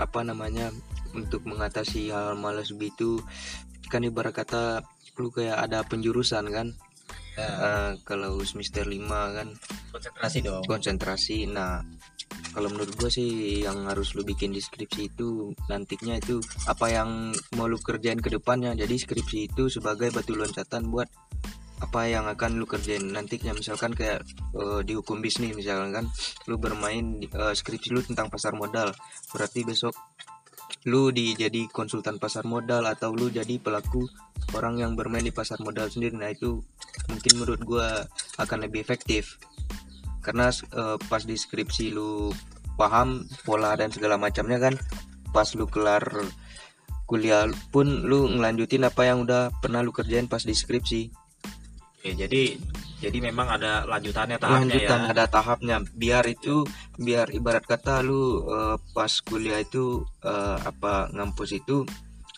[0.00, 0.72] apa namanya
[1.12, 3.20] untuk mengatasi hal malas begitu
[3.92, 4.80] kan ibarat kata
[5.20, 6.72] lu kayak ada penjurusan kan?
[7.36, 9.48] Eh, kalau semester 5 kan
[9.92, 10.64] konsentrasi dong.
[10.64, 11.44] konsentrasi.
[11.44, 11.84] Nah
[12.56, 17.36] kalau menurut gua sih yang harus lu bikin di skripsi itu nantinya itu apa yang
[17.52, 18.72] mau lu kerjain ke depannya.
[18.72, 21.04] Jadi skripsi itu sebagai batu loncatan buat
[21.84, 24.24] apa yang akan lu kerjain nantinya misalkan kayak
[24.56, 26.04] eh, di hukum bisnis misalkan kan
[26.48, 28.96] lu bermain eh, skripsi lu tentang pasar modal.
[29.36, 29.92] Berarti besok
[30.88, 34.08] lu di jadi konsultan pasar modal atau lu jadi pelaku
[34.56, 36.16] orang yang bermain di pasar modal sendiri.
[36.16, 36.64] Nah itu
[37.12, 38.08] mungkin menurut gua
[38.40, 39.36] akan lebih efektif
[40.26, 42.34] karena eh, pas di skripsi lu
[42.74, 44.74] paham pola dan segala macamnya kan
[45.30, 46.02] pas lu kelar
[47.06, 51.26] kuliah pun lu ngelanjutin apa yang udah pernah lu kerjain pas di skripsi
[52.06, 52.54] Oke, jadi
[53.02, 55.76] jadi memang ada lanjutannya tahapnya lanjutan ya ada tahapnya.
[55.90, 56.62] Biar itu
[56.94, 61.82] biar ibarat kata lu eh, pas kuliah itu eh, apa ngampus itu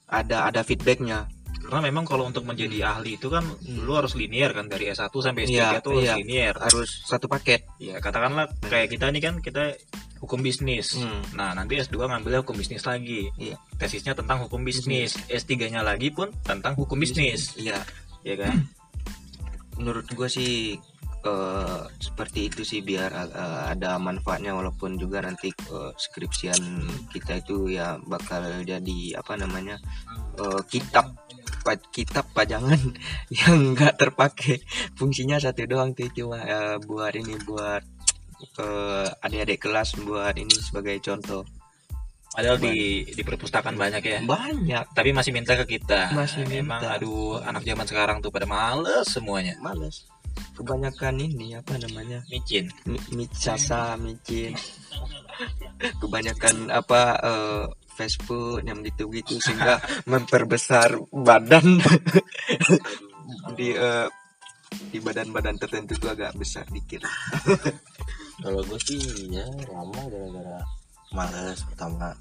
[0.08, 1.28] ada ada feedbacknya
[1.68, 3.44] karena memang kalau untuk menjadi ahli itu kan
[3.84, 6.16] lu harus linear kan dari S1 sampai S3 Iya, tuh harus iya.
[6.16, 7.68] linear harus satu paket.
[7.76, 9.76] Ya katakanlah kayak kita nih kan kita
[10.24, 10.96] hukum bisnis.
[10.96, 11.20] Hmm.
[11.36, 13.28] nah nanti S2 ngambilnya hukum bisnis lagi.
[13.36, 13.60] Iya.
[13.76, 15.20] tesisnya tentang hukum bisnis.
[15.28, 17.52] S3 nya lagi pun tentang hukum bisnis.
[17.60, 17.84] Iya.
[18.24, 18.64] Ya kan?
[19.76, 20.80] Menurut gue sih
[21.20, 27.76] eh, seperti itu sih biar eh, ada manfaatnya walaupun juga nanti eh, skripsian kita itu
[27.76, 29.76] ya bakal jadi apa namanya
[30.40, 31.12] eh, kitab
[31.68, 32.80] pa- kitab pajangan
[33.44, 34.64] yang nggak terpakai
[34.96, 37.84] fungsinya satu doang tuh cuma eh, buat ini buat
[38.56, 41.44] eh, adik-adik kelas buat ini sebagai contoh
[42.28, 44.20] Padahal di di perpustakaan banyak ya.
[44.22, 46.12] banyak Tapi masih minta ke kita.
[46.12, 46.94] Masih minta.
[46.94, 49.56] aduh anak zaman sekarang tuh pada males semuanya.
[49.58, 50.06] males
[50.54, 52.70] kebanyakan ini apa namanya Micin.
[52.86, 54.54] Mi- micasa micin
[56.00, 57.64] kebanyakan apa eh,
[57.98, 61.82] fast food yang gitu gitu sehingga memperbesar badan.
[63.58, 64.06] Di eh,
[64.94, 67.02] di badan-badan tertentu tuh agak besar dikit.
[68.44, 69.02] Kalau gue sih
[69.34, 70.62] ya ngomong gara-gara
[71.10, 72.14] males pertama.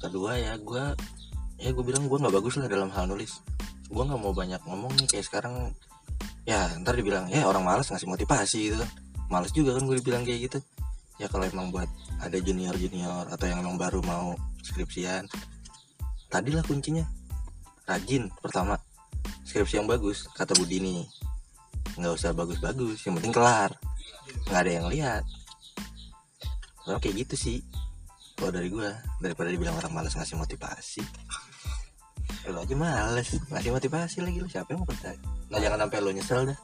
[0.00, 0.84] Kedua ya gue
[1.60, 3.44] ya gue bilang gue nggak bagus lah dalam hal nulis.
[3.92, 5.76] Gue nggak mau banyak ngomong nih kayak sekarang
[6.48, 8.90] ya ntar dibilang ya orang males ngasih motivasi gitu kan.
[9.28, 10.58] Males juga kan gue dibilang kayak gitu
[11.22, 11.86] ya kalau emang buat
[12.18, 14.34] ada junior junior atau yang emang baru mau
[14.66, 15.30] skripsian
[16.32, 17.04] tadilah kuncinya.
[17.86, 18.80] Rajin pertama.
[19.46, 21.04] Skripsi yang bagus kata Budi nih.
[22.00, 23.70] Nggak usah bagus-bagus yang penting kelar.
[24.48, 25.22] Nggak ada yang lihat.
[26.82, 27.58] Kalau kayak gitu sih
[28.34, 28.96] kalau dari gua.
[29.20, 31.04] Daripada dibilang orang malas ngasih motivasi.
[32.48, 35.20] Lu aja males ngasih motivasi lagi lu siapa yang mau percaya?
[35.52, 36.58] Nah jangan sampai lu nyesel dah.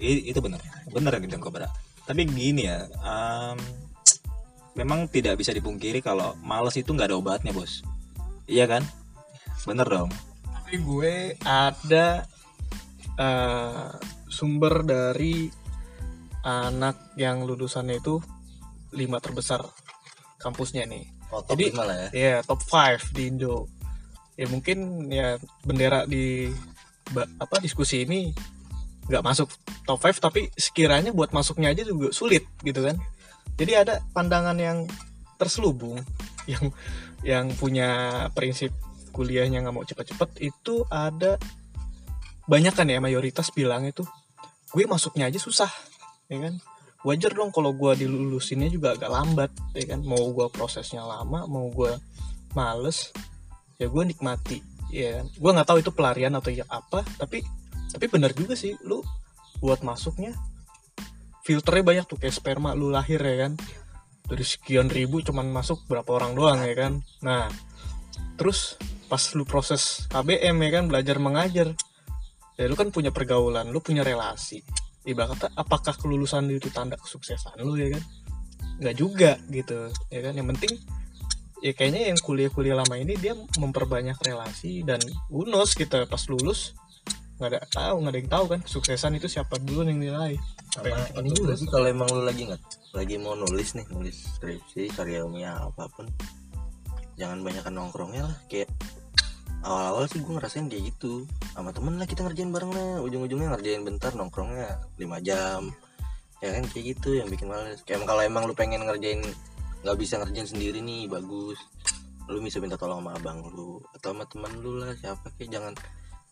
[0.00, 1.68] Itu benar benar yang dibilang Kobra
[2.08, 3.58] tapi gini ya em,
[4.72, 7.84] memang tidak bisa dipungkiri kalau males itu nggak ada obatnya bos.
[8.48, 8.80] Iya kan?
[9.68, 10.08] Bener dong.
[10.48, 12.24] Tapi gue ada
[13.20, 13.90] eh,
[14.32, 15.52] sumber dari
[16.48, 18.16] anak yang lulusannya itu
[18.96, 19.60] lima terbesar
[20.40, 21.04] kampusnya nih.
[21.28, 22.08] Oh, top Jadi- lima lah ya?
[22.16, 23.68] ya top 5 di Indo.
[24.38, 26.48] Ya mungkin ya bendera di
[27.36, 28.32] apa diskusi ini
[29.08, 29.48] nggak masuk
[29.88, 33.00] top 5 tapi sekiranya buat masuknya aja juga sulit gitu kan.
[33.58, 34.84] Jadi ada pandangan yang
[35.40, 35.98] terselubung
[36.52, 36.64] yang
[37.24, 37.88] yang punya
[38.36, 38.70] prinsip
[39.10, 41.40] kuliahnya nggak mau cepet-cepet itu ada
[42.46, 44.06] banyak kan ya mayoritas bilang itu
[44.72, 45.72] gue masuknya aja susah
[46.28, 46.60] ya kan.
[47.06, 50.04] Wajar dong kalau gue dilulusinnya juga agak lambat ya kan.
[50.04, 51.96] Mau gue prosesnya lama mau gue
[52.52, 53.10] males
[53.80, 54.60] ya gue nikmati
[54.92, 55.26] ya kan.
[55.32, 57.40] Gue nggak tahu itu pelarian atau ya apa tapi
[57.90, 59.00] tapi benar juga sih lu
[59.58, 60.36] buat masuknya
[61.48, 63.56] filternya banyak tuh kayak sperma lu lahir ya kan.
[64.28, 67.00] Dari sekian ribu cuman masuk berapa orang doang ya kan.
[67.24, 67.48] Nah
[68.36, 68.76] terus
[69.08, 71.72] pas lu proses KBM ya kan belajar mengajar
[72.60, 74.60] ya lu kan punya pergaulan lu punya relasi.
[75.08, 78.04] Ibarat apakah kelulusan lu itu tanda kesuksesan lu ya kan?
[78.84, 80.36] Nggak juga gitu ya kan?
[80.36, 80.72] Yang penting
[81.64, 85.00] ya kayaknya yang kuliah-kuliah lama ini dia memperbanyak relasi dan
[85.32, 85.96] unos gitu.
[86.04, 86.76] Pas lulus
[87.38, 90.34] nggak ada tahu nggak ada yang tahu kan kesuksesan itu siapa dulu yang nilai?
[90.74, 92.62] Apa yang ini juga sih kalau emang lu lagi nggak
[92.98, 96.10] lagi mau nulis nih nulis skripsi karya ilmiah apa pun
[97.14, 98.66] jangan banyakkan nongkrongnya lah kayak
[99.62, 101.26] awal-awal sih gue ngerasain kayak gitu.
[101.54, 105.70] Sama temen lah kita ngerjain bareng lah ujung-ujungnya ngerjain bentar nongkrongnya 5 jam
[106.38, 107.82] ya kan kayak gitu yang bikin males.
[107.82, 109.22] Kayak kalau emang lu pengen ngerjain
[109.82, 111.58] nggak bisa ngerjain sendiri nih bagus
[112.28, 115.72] lu bisa minta tolong sama abang lu atau sama temen lu lah siapa kayak jangan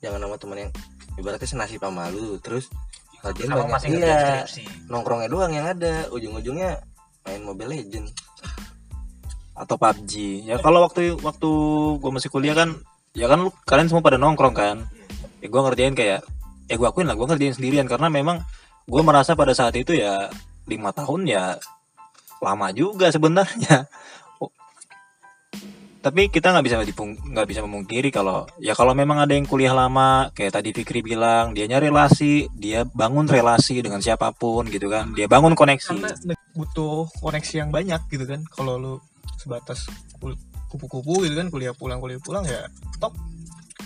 [0.04, 0.72] jangan sama temen yang
[1.16, 2.68] ibaratnya senasib sama lu terus
[3.22, 3.72] sama banyak.
[3.74, 4.46] masih iya
[4.86, 6.06] nongkrongnya doang yang ada.
[6.14, 6.78] Ujung-ujungnya
[7.26, 8.06] main Mobile Legend
[9.56, 11.50] atau PUBG ya kalau waktu waktu
[11.96, 12.76] gue masih kuliah kan
[13.16, 14.76] ya kan lu kalian semua pada nongkrong kan?
[15.40, 16.20] Ya gue ngerjain kayak
[16.68, 17.88] ya gue akuin lah gue ngerjain sendirian.
[17.88, 18.44] Karena memang
[18.86, 20.28] gue merasa pada saat itu ya
[20.68, 21.56] lima tahun ya
[22.44, 23.88] lama juga sebenarnya.
[26.06, 26.76] Tapi kita nggak bisa
[27.34, 31.50] nggak bisa memungkiri kalau ya kalau memang ada yang kuliah lama kayak tadi Fikri bilang
[31.50, 35.10] dia nyari relasi dia bangun relasi dengan siapa pun gitu kan.
[35.18, 35.98] Dia bangun koneksi.
[35.98, 38.46] Karena butuh koneksi yang banyak gitu kan.
[38.54, 38.94] Kalau lu
[39.34, 39.90] sebatas
[40.70, 42.70] kupu-kupu gitu kan kuliah pulang kuliah pulang ya
[43.02, 43.10] top.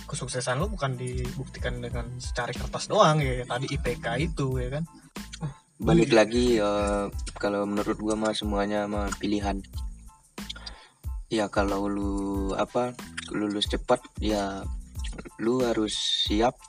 [0.05, 4.85] Kesuksesan lu bukan dibuktikan dengan secari kertas doang ya tadi IPK itu ya kan.
[5.81, 7.09] Balik lagi eh,
[7.41, 9.57] kalau menurut gua mah semuanya mah pilihan
[11.31, 12.11] ya kalau lu
[12.59, 12.91] apa
[13.31, 14.67] lulus cepat ya
[15.39, 15.95] lu harus
[16.27, 16.59] siap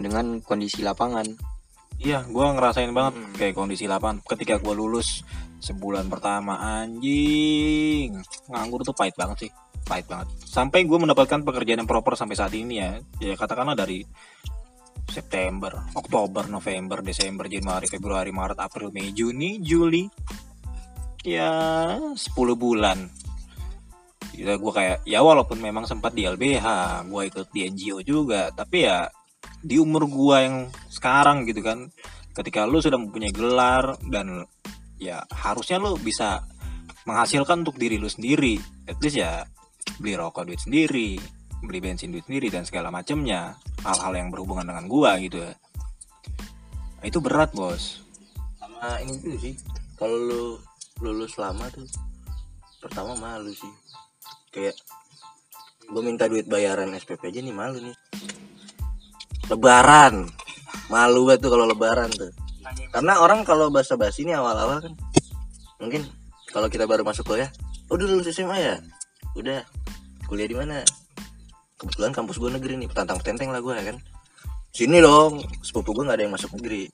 [0.00, 1.28] dengan kondisi lapangan
[1.94, 3.32] Iya, gua ngerasain banget Mm.
[3.38, 5.22] kayak kondisi lapangan ketika gua lulus
[5.62, 8.18] sebulan pertama anjing
[8.50, 9.50] nganggur tuh pahit banget sih,
[9.86, 10.26] pahit banget.
[10.42, 14.02] Sampai gua mendapatkan pekerjaan yang proper sampai saat ini ya, ya katakanlah dari
[15.06, 20.02] September, Oktober, November, Desember, Januari, Februari, Maret, April, Mei, Juni, Juli,
[21.22, 23.06] ya 10 bulan.
[24.32, 26.66] Ya gua kayak ya walaupun memang sempat di LBH,
[27.12, 29.06] gua ikut di NGO juga, tapi ya
[29.60, 30.56] di umur gua yang
[30.88, 31.92] sekarang gitu kan
[32.34, 34.48] ketika lu sudah mempunyai gelar dan
[34.96, 36.42] ya harusnya lu bisa
[37.04, 38.56] menghasilkan untuk diri lu sendiri.
[38.88, 39.44] At least ya
[40.00, 41.20] beli rokok duit sendiri
[41.64, 45.40] beli bensin duit sendiri dan segala macamnya hal-hal yang berhubungan dengan gua gitu.
[45.40, 45.56] Ya
[47.04, 48.00] Nah, itu berat bos.
[48.56, 49.52] Sama ini tuh sih
[50.00, 50.42] kalau lu
[51.04, 51.84] lulus lama tuh
[52.80, 53.68] pertama malu sih
[54.54, 54.78] kayak
[55.90, 57.96] gue minta duit bayaran SPP aja nih malu nih.
[59.50, 60.30] Lebaran.
[60.88, 62.30] Malu banget tuh kalau lebaran tuh.
[62.94, 64.94] Karena orang kalau bahasa basi ini awal-awal kan
[65.82, 66.06] mungkin
[66.54, 67.50] kalau kita baru masuk kuliah
[67.90, 68.76] udah lulus SMA ya?
[69.34, 69.66] Udah.
[70.30, 70.80] Kuliah di mana?
[71.76, 73.98] Kebetulan kampus gue negeri nih petantang petenteng lah gue kan.
[74.70, 76.88] Sini dong sepupu gue nggak ada yang masuk negeri.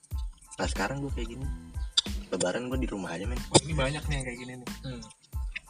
[0.56, 1.46] Nah sekarang gue kayak gini.
[2.32, 3.38] Lebaran gue di rumah aja men.
[3.62, 4.68] Ini banyak nih yang kayak gini nih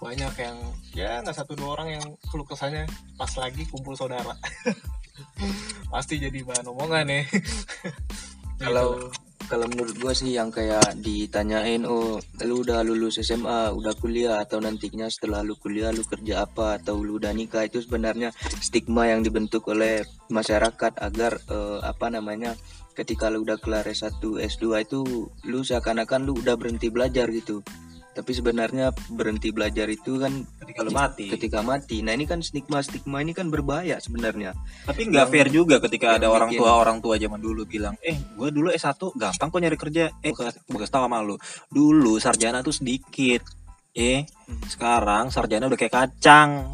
[0.01, 0.57] banyak yang
[0.97, 2.89] ya nggak satu dua orang yang keluh kesahnya
[3.21, 4.33] pas lagi kumpul saudara.
[5.93, 7.25] Pasti jadi bahan omongan nih.
[8.61, 9.09] Kalau
[9.51, 14.61] kalau menurut gua sih yang kayak ditanyain oh lu udah lulus SMA udah kuliah atau
[14.61, 17.67] nantinya setelah lu kuliah lu kerja apa atau lu udah nikah?
[17.67, 22.53] Itu sebenarnya stigma yang dibentuk oleh masyarakat agar eh, apa namanya
[22.93, 25.01] ketika lu udah kelar S1 S2 itu
[25.49, 27.65] lu seakan-akan lu udah berhenti belajar gitu
[28.11, 31.31] tapi sebenarnya berhenti belajar itu kan ketika lu mati.
[31.31, 32.03] ketika mati.
[32.03, 34.59] Nah ini kan stigma stigma ini kan berbahaya sebenarnya.
[34.83, 38.49] Tapi nggak fair juga ketika ada orang tua orang tua zaman dulu bilang eh gue
[38.51, 40.11] dulu S1 gampang kok nyari kerja.
[40.27, 41.39] Eh gue kasih tau sama lu.
[41.71, 43.47] Dulu sarjana tuh sedikit.
[43.95, 44.27] Eh
[44.67, 46.67] sekarang sarjana udah kayak kacang.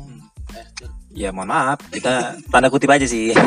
[1.13, 1.85] Ya mohon maaf.
[1.93, 3.37] Kita tanda kutip aja sih.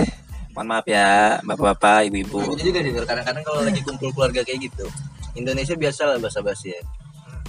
[0.49, 2.41] Mohon maaf ya bapak-bapak ibu-ibu.
[2.57, 3.05] Juga sih Nur.
[3.05, 4.91] kadang-kadang kalau lagi kumpul keluarga kayak gitu
[5.37, 6.81] Indonesia biasa lah bahasa basi ya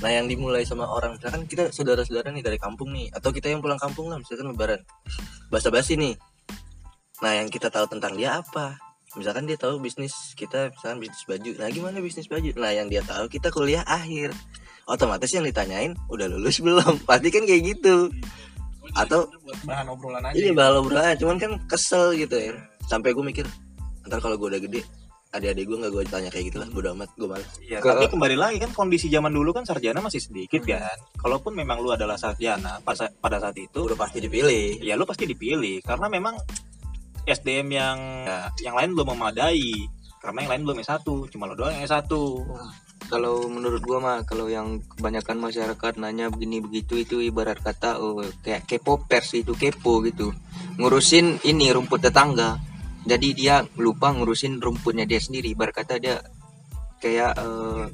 [0.00, 3.60] nah yang dimulai sama orang misalkan kita saudara-saudara nih dari kampung nih atau kita yang
[3.60, 4.80] pulang kampung lah misalkan lebaran.
[5.52, 6.16] Bahasa basi nih.
[7.20, 8.80] Nah yang kita tahu tentang dia apa?
[9.18, 11.50] Misalkan dia tahu bisnis kita misalkan bisnis baju.
[11.60, 12.50] Nah gimana bisnis baju?
[12.56, 14.32] Nah yang dia tahu kita kuliah akhir.
[14.88, 17.04] Otomatis yang ditanyain udah lulus belum?
[17.04, 18.08] Pasti kan kayak gitu.
[18.96, 19.30] Atau
[19.66, 22.58] bahan obrolan aja Iya bahal obrolan, cuman kan kesel gitu ya.
[22.90, 23.46] Sampai gue mikir,
[24.02, 24.82] ntar kalau gue udah gede,
[25.30, 27.46] adik-adik gue nggak gue tanya kayak gitu lah, bodo amat, gue malas.
[27.60, 30.82] Ya, Ke- tapi kembali lagi kan kondisi zaman dulu kan sarjana masih sedikit kan.
[31.14, 34.78] Kalaupun memang lu adalah sarjana pas- pada saat itu, Udah pasti dipilih.
[34.80, 36.34] ya lu pasti dipilih karena memang
[37.22, 39.86] SDM yang ya, yang lain belum memadai.
[40.20, 42.10] Karena yang lain belum S1, cuma lu doang yang S1.
[43.08, 48.22] kalau menurut gua mah kalau yang kebanyakan masyarakat nanya begini begitu itu ibarat kata oh
[48.38, 50.30] kayak kepo pers itu kepo gitu
[50.78, 52.60] ngurusin ini rumput tetangga
[53.04, 56.20] jadi dia lupa ngurusin rumputnya dia sendiri ibarat kata dia
[57.00, 57.84] kayak eh,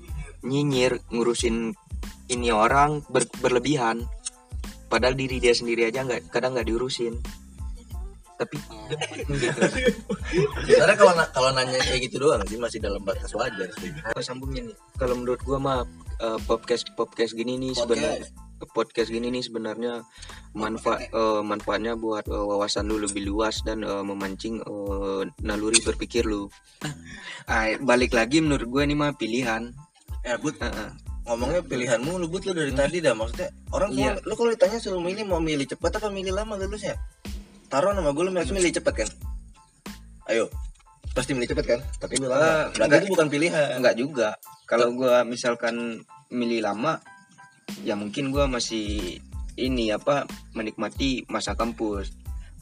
[0.43, 1.75] nyinyir ngurusin
[2.27, 4.03] ini orang ber- berlebihan
[4.91, 7.19] padahal diri dia sendiri aja nggak kadang nggak diurusin
[8.37, 8.61] tapi
[9.33, 9.61] gitu.
[10.77, 13.89] Karena kalau kalau nanya kayak gitu doang sih masih dalam batas wajar sih.
[13.97, 14.77] Kalau sambungin nih.
[15.01, 15.81] Kalau menurut gua mah
[16.21, 18.29] eh, podcast podcast gini nih sebenarnya
[18.67, 20.01] podcast gini nih sebenarnya
[20.53, 26.25] manfaat eh, manfaatnya buat eh, wawasan lu lebih luas dan eh, memancing eh, naluri berpikir
[26.25, 26.49] lu.
[27.45, 29.71] Ah, balik lagi menurut gua ini mah pilihan.
[30.23, 30.91] Ya, but Heeh.
[31.23, 34.15] ngomongnya pilihanmu lu but lu dari tadi dah maksudnya orang Iya.
[34.23, 36.95] lu kalau ditanya suruh milih mau milih cepat apa milih lama lulusnya
[37.67, 39.09] taruh nama gue lu masih milih cepat kan
[40.27, 40.47] ayo
[41.11, 42.99] pasti milih cepat kan tapi lu lama Ah, berarti enggak.
[43.03, 44.29] itu bukan pilihan Enggak juga.
[44.67, 46.99] Kalau gua misalkan milih lama
[47.87, 49.19] ya mungkin gua masih
[49.57, 52.13] ini apa menikmati masa kampus.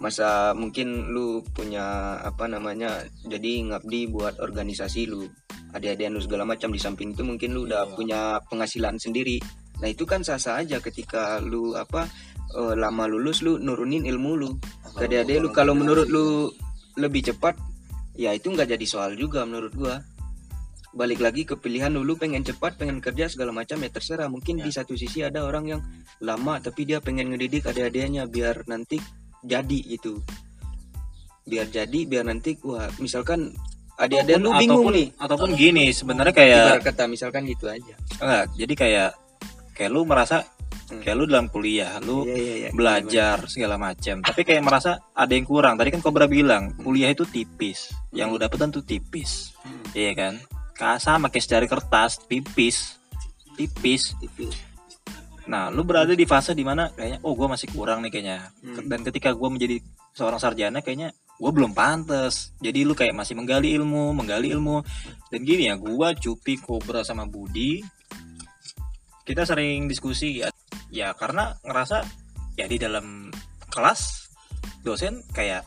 [0.02, 5.26] Masa mungkin lu punya apa namanya jadi ngabdi buat organisasi lu.
[5.74, 9.38] Adik-adik lu segala macam di samping itu mungkin lu udah punya penghasilan sendiri.
[9.82, 12.06] Nah, itu kan sah-sah aja ketika lu apa
[12.54, 14.50] eh, lama lulus lu nurunin ilmu lu.
[14.94, 16.50] Ke adik-adik lu kalau menurut lu
[16.94, 17.58] lebih cepat
[18.14, 19.98] ya itu nggak jadi soal juga menurut gua
[20.94, 24.30] balik lagi ke pilihan dulu pengen cepat pengen kerja segala macam ya terserah.
[24.30, 25.80] Mungkin di satu sisi ada orang yang
[26.22, 29.02] lama tapi dia pengen ngedidik adik-adiknya biar nanti
[29.42, 30.22] jadi gitu.
[31.44, 33.52] Biar jadi biar nanti wah misalkan
[33.98, 35.08] adik-adik lu bingung ataupun, nih.
[35.18, 37.94] ataupun gini sebenarnya kayak ibarat kata misalkan gitu aja.
[38.22, 39.10] Enggak, jadi kayak
[39.74, 40.46] kayak lu merasa
[40.84, 41.00] Hmm.
[41.00, 42.70] kayak lu dalam kuliah, lu Iya, iya, iya.
[42.76, 44.20] belajar segala macam.
[44.20, 45.80] Tapi kayak merasa ada yang kurang.
[45.80, 47.88] Tadi kan Kobra bilang kuliah itu tipis.
[48.12, 49.56] Yang lu dapet tuh tipis.
[49.96, 50.34] Iya kan?
[50.44, 52.98] Ka- sama kayak secari kertas tipis.
[53.54, 54.14] Tipis.
[55.46, 58.38] Nah lu berada di fase di mana kayaknya oh gue masih kurang nih kayaknya.
[58.64, 58.88] Hmm.
[58.90, 59.76] dan ketika gue menjadi
[60.14, 62.54] seorang sarjana kayaknya gue belum pantas.
[62.58, 64.82] Jadi lu kayak masih menggali ilmu menggali ilmu.
[65.30, 67.84] Dan gini ya gue Cupi Kobra sama Budi
[69.24, 70.52] kita sering diskusi ya.
[70.92, 72.04] Ya karena ngerasa
[72.54, 73.32] ya di dalam
[73.72, 74.30] kelas
[74.86, 75.66] dosen kayak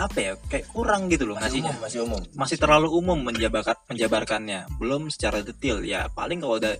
[0.00, 1.72] apa ya kayak kurang gitu loh masih ngasihnya.
[1.76, 2.22] umum masih umum.
[2.32, 4.60] Masih terlalu umum menjabarkan menjabarkannya.
[4.80, 5.84] Belum secara detail.
[5.84, 6.74] Ya paling kalau udah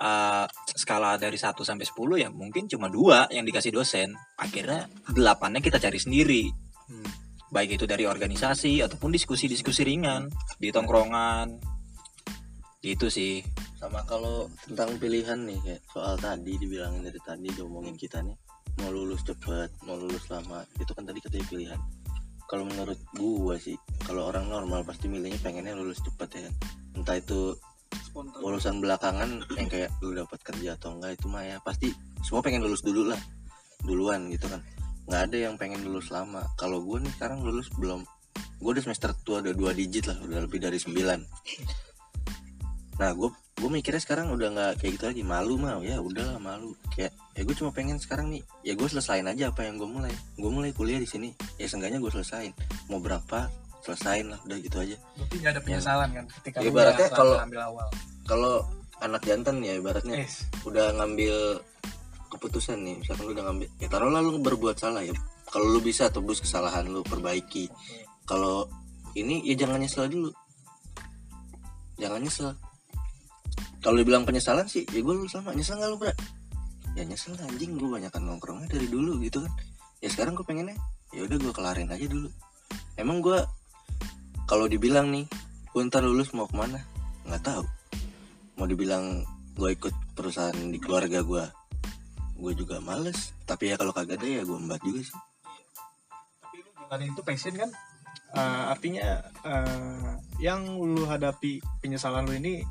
[0.00, 0.44] eh,
[0.76, 4.12] skala dari 1 sampai 10 ya mungkin cuma dua yang dikasih dosen.
[4.36, 6.44] Akhirnya delapannya kita cari sendiri.
[6.90, 7.06] Hmm.
[7.50, 10.30] baik itu dari organisasi ataupun diskusi-diskusi ringan
[10.62, 11.58] di tongkrongan.
[12.78, 13.42] Itu sih.
[13.74, 18.38] Sama kalau tentang pilihan nih kayak soal tadi dibilangin dari tadi diomongin kita nih.
[18.78, 21.80] Mau lulus cepet mau lulus lama itu kan tadi katanya pilihan
[22.50, 26.54] kalau menurut gua sih kalau orang normal pasti milihnya pengennya lulus cepet ya kan.
[26.98, 27.54] Entah itu
[27.90, 28.42] Spontan.
[28.42, 31.94] lulusan belakangan yang kayak lu dapat kerja atau enggak itu mah ya pasti
[32.26, 33.20] semua pengen lulus dulu lah.
[33.86, 34.58] Duluan gitu kan.
[35.06, 36.42] Nggak ada yang pengen lulus lama.
[36.58, 38.02] Kalau gue nih sekarang lulus belum.
[38.58, 40.90] Gue udah semester tua udah dua digit lah udah lebih dari 9
[43.00, 43.28] nah gue
[43.60, 45.76] gue mikirnya sekarang udah nggak kayak gitu lagi malu mah.
[45.80, 46.72] Ya udahlah malu.
[46.90, 50.12] Kayak ya gue cuma pengen sekarang nih ya gue selesain aja apa yang gue mulai.
[50.34, 52.56] Gue mulai kuliah di sini ya seenggaknya gue selesain.
[52.88, 54.96] Mau berapa selesain lah udah gitu aja.
[55.14, 57.88] Berarti nggak ada penyesalan kan ketika Ya, ibaratnya kalau- ambil awal.
[58.24, 58.54] kalau
[59.00, 60.44] anak jantan ya ibaratnya Yes.
[60.62, 61.60] udah ngambil
[62.30, 65.12] keputusan nih misalkan lu udah ngambil ya taruhlah lu berbuat salah ya.
[65.50, 67.68] Kalau lu bisa tebus kesalahan lu perbaiki.
[68.24, 68.70] Kalau
[69.12, 70.30] ini ya jangan nyesel dulu.
[71.98, 72.54] Jangan nyesel
[73.80, 76.12] kalau dibilang penyesalan sih ya gue sama nyesel nggak lu bro
[76.98, 79.52] ya nyesel anjing gue banyakan nongkrongnya dari dulu gitu kan.
[80.00, 80.76] Ya sekarang gue pengennya
[81.14, 82.28] ya udah gue kelarin aja dulu.
[82.98, 83.38] Emang gue
[84.50, 85.26] kalau dibilang nih
[85.70, 86.82] gue ntar lulus mau ke mana?
[87.28, 87.64] Nggak tahu.
[88.58, 89.22] Mau dibilang
[89.54, 91.44] gue ikut perusahaan di keluarga gue
[92.40, 93.36] gue juga males.
[93.46, 95.18] Tapi ya kalau kagak ada ya gue embat juga sih.
[96.42, 97.70] Tapi lu jalanin itu passion kan?
[98.30, 102.62] Eh, artinya eh, yang lu hadapi penyesalan lu ini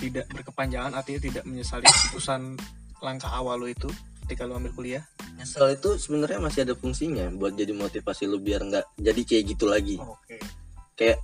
[0.00, 2.56] tidak berkepanjangan artinya tidak menyesali keputusan
[3.04, 3.88] langkah awal lu itu
[4.24, 5.04] ketika lu ambil kuliah?
[5.36, 9.64] Nyesel itu sebenarnya masih ada fungsinya buat jadi motivasi lu biar nggak jadi kayak gitu
[9.68, 9.96] lagi.
[10.00, 10.40] Oke.
[10.96, 11.20] Kayak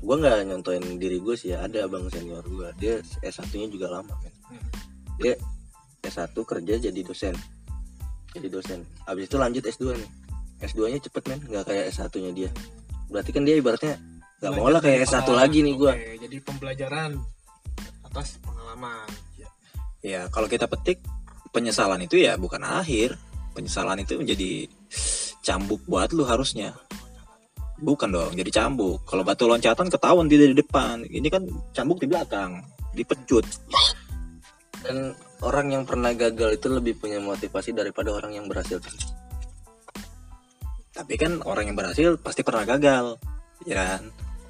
[0.00, 3.68] gue nggak nyontoin diri gue sih ya ada abang senior gue dia S 1 nya
[3.68, 4.32] juga lama men.
[4.48, 4.68] Hmm.
[5.20, 5.36] dia
[6.00, 7.36] S1 kerja jadi dosen
[8.32, 8.80] jadi dosen.
[9.04, 10.10] Abis itu lanjut S2 nih.
[10.64, 12.50] S2 nya cepet men nggak kayak S1 nya dia.
[13.12, 14.00] Berarti kan dia ibaratnya
[14.40, 15.92] nggak mau lah kayak S1 lagi nih gue
[16.24, 17.20] jadi pembelajaran
[18.10, 19.06] atas pengalaman
[20.02, 20.26] ya.
[20.34, 20.98] Kalau kita petik
[21.54, 23.14] penyesalan itu ya bukan akhir.
[23.50, 24.70] Penyesalan itu menjadi
[25.42, 26.74] cambuk buat lu harusnya.
[27.80, 29.06] Bukan dong jadi cambuk.
[29.06, 32.62] Kalau batu loncatan ketahuan dia di depan ini kan cambuk di belakang
[32.94, 33.46] dipecut.
[34.80, 35.12] Dan
[35.44, 38.80] orang yang pernah gagal itu lebih punya motivasi daripada orang yang berhasil.
[40.90, 43.18] Tapi kan orang yang berhasil pasti pernah gagal
[43.68, 44.02] ya kan?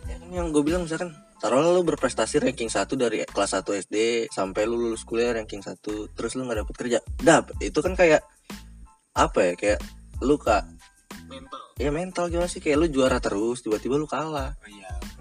[0.07, 3.97] Ya kan yang gue bilang misalkan taruhlah lu berprestasi ranking 1 dari kelas 1 SD
[4.29, 5.81] sampai lu lulus kuliah ranking 1
[6.13, 6.99] terus lu nggak dapet kerja.
[7.17, 8.21] Dap itu kan kayak
[9.17, 9.81] apa ya kayak
[10.21, 10.69] lu kak
[11.27, 11.61] mental.
[11.81, 12.61] Ya mental gimana sih?
[12.61, 14.53] Kayak lu juara terus tiba-tiba lu kalah.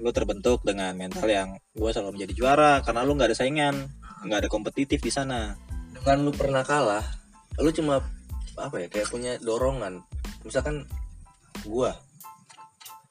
[0.03, 3.75] Lu terbentuk dengan mental yang gua selalu menjadi juara karena lu nggak ada saingan
[4.27, 5.55] nggak ada kompetitif di sana.
[5.95, 7.03] Dengan lu pernah kalah
[7.63, 8.03] lu cuma
[8.59, 10.03] apa ya kayak punya dorongan.
[10.43, 10.83] Misalkan
[11.63, 11.95] gua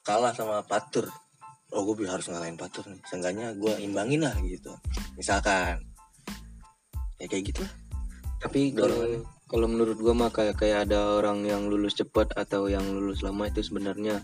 [0.05, 1.09] kalah sama Patur
[1.73, 3.01] oh gue harus ngalahin Patur nih.
[3.05, 4.73] Seenggaknya gua imbangin lah gitu.
[5.13, 5.81] Misalkan.
[7.21, 7.73] Ya kayak gitu lah.
[8.39, 12.85] Tapi kalau kalau menurut gua mah kayak kayak ada orang yang lulus cepat atau yang
[12.85, 14.23] lulus lama itu sebenarnya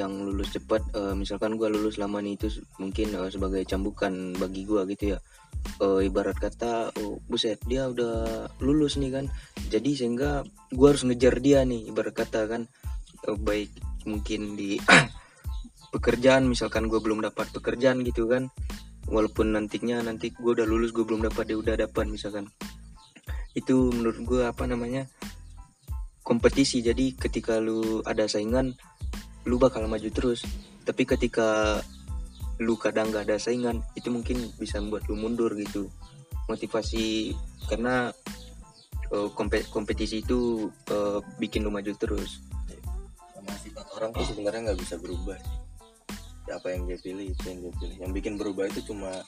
[0.00, 2.48] yang lulus cepat eh, misalkan gua lulus lama nih itu
[2.80, 5.18] mungkin eh, sebagai cambukan bagi gua gitu ya.
[5.82, 9.26] Eh, ibarat kata oh buset dia udah lulus nih kan.
[9.68, 12.62] Jadi sehingga gua harus ngejar dia nih ibarat kata kan.
[13.28, 13.68] Eh, baik
[14.06, 14.78] mungkin di
[15.92, 18.48] pekerjaan misalkan gua belum dapat pekerjaan gitu kan.
[19.12, 22.48] Walaupun nantinya nanti gue udah lulus gue belum dapat dia udah dapat misalkan.
[23.52, 25.04] Itu menurut gue apa namanya
[26.24, 26.80] kompetisi.
[26.80, 28.72] Jadi ketika lu ada saingan
[29.44, 30.48] lu bakal maju terus.
[30.86, 31.82] Tapi ketika
[32.62, 35.92] lu kadang gak ada saingan itu mungkin bisa membuat lu mundur gitu.
[36.48, 37.36] Motivasi
[37.68, 38.14] karena
[39.36, 42.40] kompe- kompetisi itu eh, bikin lu maju terus.
[43.36, 45.36] Sama sifat orang tuh sebenarnya nggak bisa berubah.
[46.52, 47.96] Apa yang dia pilih itu yang dia pilih.
[48.04, 49.24] Yang bikin berubah itu cuma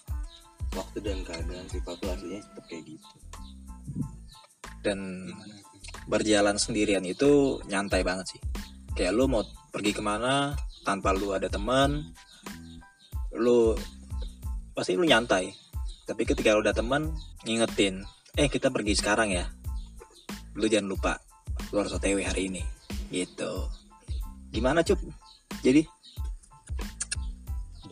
[0.77, 3.09] waktu dan keadaan sifat aslinya tetap kayak gitu.
[4.85, 5.33] Dan
[6.05, 8.41] berjalan sendirian itu nyantai banget sih.
[8.93, 10.53] Kayak lu mau pergi ke mana
[10.85, 12.13] tanpa lu ada teman
[13.35, 13.73] lu
[14.77, 15.51] pasti lu nyantai.
[16.05, 17.17] Tapi ketika lu ada teman
[17.49, 18.05] ngingetin
[18.37, 19.49] eh kita pergi sekarang ya.
[20.55, 21.13] Lu jangan lupa
[21.73, 22.63] lu harus otw hari ini.
[23.09, 23.53] Gitu.
[24.53, 25.01] Gimana cup?
[25.65, 25.83] Jadi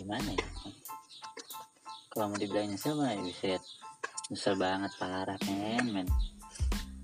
[0.02, 0.46] gimana ya
[2.12, 3.56] kalau mau dibilang nyesel mah ya bisa
[4.28, 6.08] nyesel banget parah men men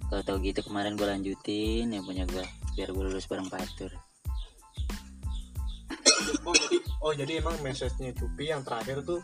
[0.09, 2.45] kalau tau gitu kemarin gue lanjutin yang punya gue
[2.75, 3.93] biar gue lulus bareng patur
[6.45, 9.23] oh jadi oh jadi emang message-nya Cupi yang terakhir tuh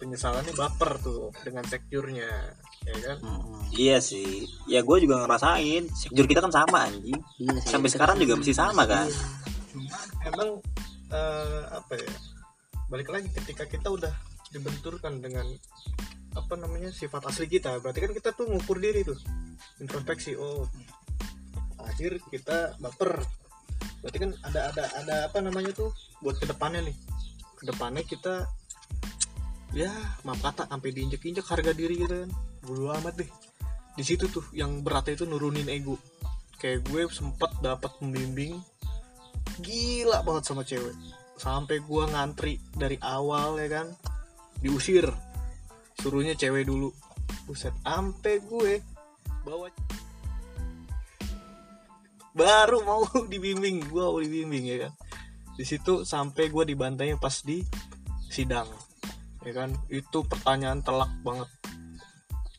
[0.00, 2.30] penyesalannya baper tuh dengan sekjurnya
[2.88, 3.18] ya kan
[3.70, 4.50] Iya sih.
[4.66, 5.86] Ya gue juga ngerasain.
[5.94, 7.22] Sekjur kita kan sama anjing.
[7.38, 7.54] Iya.
[7.62, 9.06] Sampai sekarang juga masih sama kan.
[9.70, 9.94] cuma
[10.26, 10.50] emang
[11.14, 12.10] eh, apa ya
[12.90, 14.10] balik lagi ketika kita udah
[14.50, 15.46] dibenturkan dengan
[16.34, 19.16] apa namanya sifat asli kita berarti kan kita tuh ngukur diri tuh.
[19.78, 20.66] Introspeksi oh
[21.78, 23.22] akhir kita baper.
[24.02, 26.96] Berarti kan ada ada ada apa namanya tuh buat ke depannya nih.
[27.54, 28.50] Ke depannya kita
[29.70, 29.90] ya
[30.26, 32.30] maaf kata sampai diinjek-injek harga diri gitu kan.
[32.66, 33.30] Bodo amat deh.
[33.94, 35.94] Di situ tuh yang beratnya itu nurunin ego.
[36.58, 38.58] Kayak gue sempet dapat pembimbing
[39.60, 43.88] gila banget sama cewek sampai gua ngantri dari awal ya kan?
[44.60, 45.08] Diusir.
[45.96, 46.92] Suruhnya cewek dulu.
[47.48, 48.84] Buset ampe gue
[49.40, 49.72] bawa
[52.36, 54.92] baru mau dibimbing gua mau dibimbing ya kan?
[55.56, 57.64] Di situ sampai gua dibantainya pas di
[58.28, 58.68] sidang
[59.40, 59.72] ya kan?
[59.88, 61.48] Itu pertanyaan telak banget.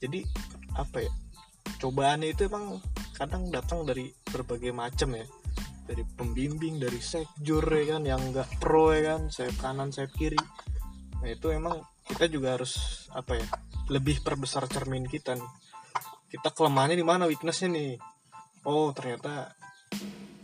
[0.01, 0.25] Jadi
[0.73, 1.13] apa ya?
[1.77, 2.81] Cobaannya itu emang
[3.13, 5.25] kadang datang dari berbagai macam ya
[5.91, 10.39] dari pembimbing dari sekjur ya kan yang nggak pro ya kan sayap kanan sayap kiri.
[11.19, 13.47] Nah itu emang kita juga harus apa ya
[13.91, 15.51] lebih perbesar cermin kita nih.
[16.31, 17.99] Kita kelemahannya di mana weaknessnya nih?
[18.63, 19.51] Oh ternyata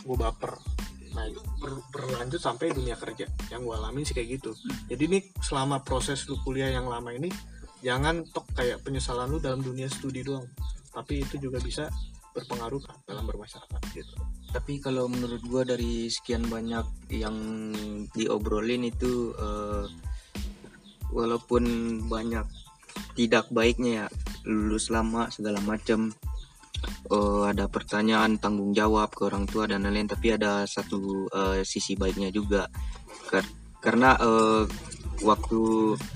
[0.03, 0.59] gue baper.
[1.15, 3.31] Nah itu ber- berlanjut sampai dunia kerja.
[3.47, 4.51] Yang gue alamin sih kayak gitu.
[4.91, 7.31] Jadi nih selama proses lu kuliah yang lama ini
[7.79, 10.43] jangan tok kayak penyesalan lu dalam dunia studi doang.
[10.91, 11.87] Tapi itu juga bisa
[12.37, 14.13] berpengaruh dalam bermasyarakat gitu.
[14.53, 17.35] Tapi kalau menurut gua dari sekian banyak yang
[18.13, 19.85] diobrolin itu eh,
[21.09, 21.63] walaupun
[22.05, 22.45] banyak
[23.17, 24.07] tidak baiknya ya
[24.45, 26.13] lulus lama segala macam
[27.09, 31.97] eh, ada pertanyaan tanggung jawab ke orang tua dan lain-lain tapi ada satu eh, sisi
[31.97, 32.69] baiknya juga.
[33.27, 34.63] Kar- karena eh,
[35.25, 35.61] waktu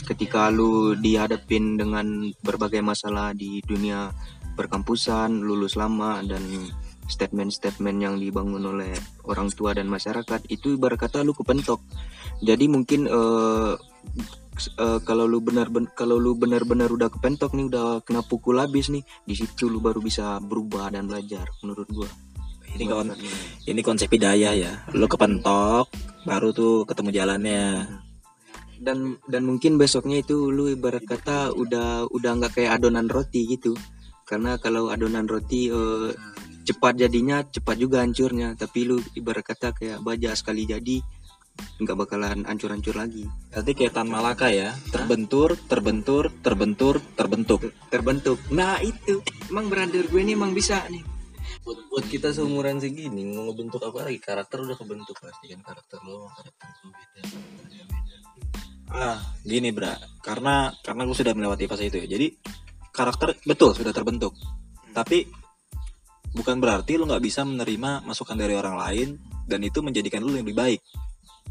[0.06, 4.14] ketika lu dihadapin dengan berbagai masalah di dunia
[4.62, 6.42] perkampusan lulus lama dan
[7.10, 8.94] statement-statement yang dibangun oleh
[9.26, 11.82] orang tua dan masyarakat itu ibarat kata lu kepentok
[12.40, 13.10] jadi mungkin
[14.56, 18.58] s- eh, kalau lu benar ben- kalau lu benar-benar udah kepentok nih udah kena pukul
[18.58, 22.10] habis nih di situ lu baru bisa berubah dan belajar menurut gua
[22.72, 23.12] Ini kon
[23.68, 24.72] ini konsep hidayah ya.
[24.96, 25.92] Lu kepentok
[26.24, 27.84] baru tuh ketemu jalannya.
[28.82, 28.98] dan
[29.30, 33.76] dan mungkin besoknya itu lu ibarat kata udah udah nggak kayak adonan roti gitu
[34.32, 36.16] karena kalau adonan roti eh,
[36.64, 38.56] cepat jadinya cepat juga hancurnya.
[38.56, 41.04] Tapi lu ibarat kata kayak baja sekali jadi
[41.84, 43.28] nggak bakalan hancur-hancur lagi.
[43.52, 47.62] Berarti kayak Tan Malaka ya, terbentur, terbentur, terbentur, terbentuk.
[47.92, 48.40] terbentuk.
[48.56, 49.20] Nah itu.
[49.52, 51.04] Emang brother gue ini emang bisa nih.
[51.62, 54.18] Buat, buat kita seumuran segini mau ngebentuk apa lagi?
[54.18, 58.16] Karakter udah kebentuk pasti kan karakter lo karakter lo beda karakternya beda.
[58.92, 59.94] Ah, gini bra,
[60.26, 62.08] karena karena gue sudah melewati fase itu ya.
[62.18, 62.28] Jadi
[62.92, 64.36] karakter betul sudah terbentuk,
[64.92, 65.28] tapi
[66.32, 69.10] bukan berarti lu nggak bisa menerima masukan dari orang lain
[69.48, 70.82] dan itu menjadikan lu lebih baik.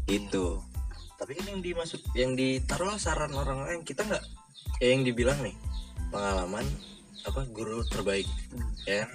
[0.09, 0.57] Gitu.
[1.21, 4.25] tapi kan yang dimaksud yang ditaruh saran orang lain kita nggak
[4.81, 5.53] ya yang dibilang nih
[6.09, 6.65] pengalaman
[7.29, 8.25] apa guru terbaik.
[8.89, 9.05] Ya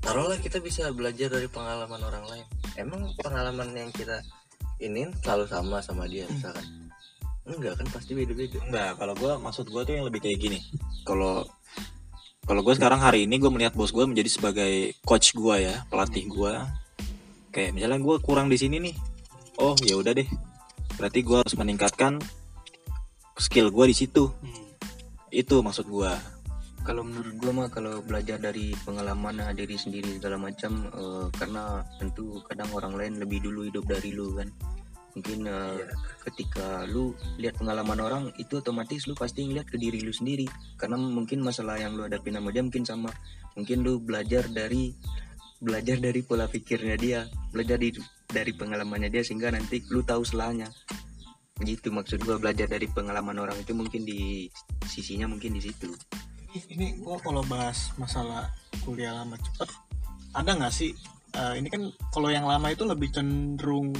[0.00, 2.46] taruhlah kita bisa belajar dari pengalaman orang lain.
[2.80, 4.24] Emang pengalaman yang kita
[4.82, 6.81] ini selalu sama sama dia misalkan
[7.42, 10.58] enggak kan pasti beda-beda Enggak, kalau gue maksud gue tuh yang lebih kayak gini.
[11.02, 11.42] Kalau
[12.42, 16.26] kalau gue sekarang hari ini gue melihat bos gue menjadi sebagai coach gue ya, pelatih
[16.26, 16.52] gue.
[17.54, 18.94] Kayak misalnya gue kurang di sini nih.
[19.58, 20.26] Oh ya udah deh.
[20.98, 22.22] Berarti gue harus meningkatkan
[23.38, 24.30] skill gue di situ.
[25.30, 26.12] Itu maksud gue.
[26.82, 32.42] kalau menurut gua mah kalau belajar dari pengalaman diri sendiri segala macam eh, karena tentu
[32.42, 34.50] kadang orang lain lebih dulu hidup dari lu kan
[35.12, 35.88] mungkin eh,
[36.28, 40.48] ketika lu lihat pengalaman orang itu otomatis lu pasti ngeliat ke diri lu sendiri.
[40.76, 43.10] Karena mungkin masalah yang lu hadapi sama dia mungkin sama.
[43.56, 44.92] Mungkin lu belajar dari
[45.62, 47.20] belajar dari pola pikirnya dia.
[47.52, 47.92] Belajar di,
[48.28, 50.68] dari pengalamannya dia sehingga nanti lu tahu selanya.
[51.62, 54.48] Gitu maksud gua belajar dari pengalaman orang itu mungkin di
[54.88, 55.92] sisinya mungkin di situ.
[56.52, 58.52] Ini gua kalau bahas masalah
[58.82, 59.70] kuliah lama cepet
[60.32, 60.92] ada nggak sih
[61.36, 63.92] eh, ini kan kalau yang lama itu lebih cenderung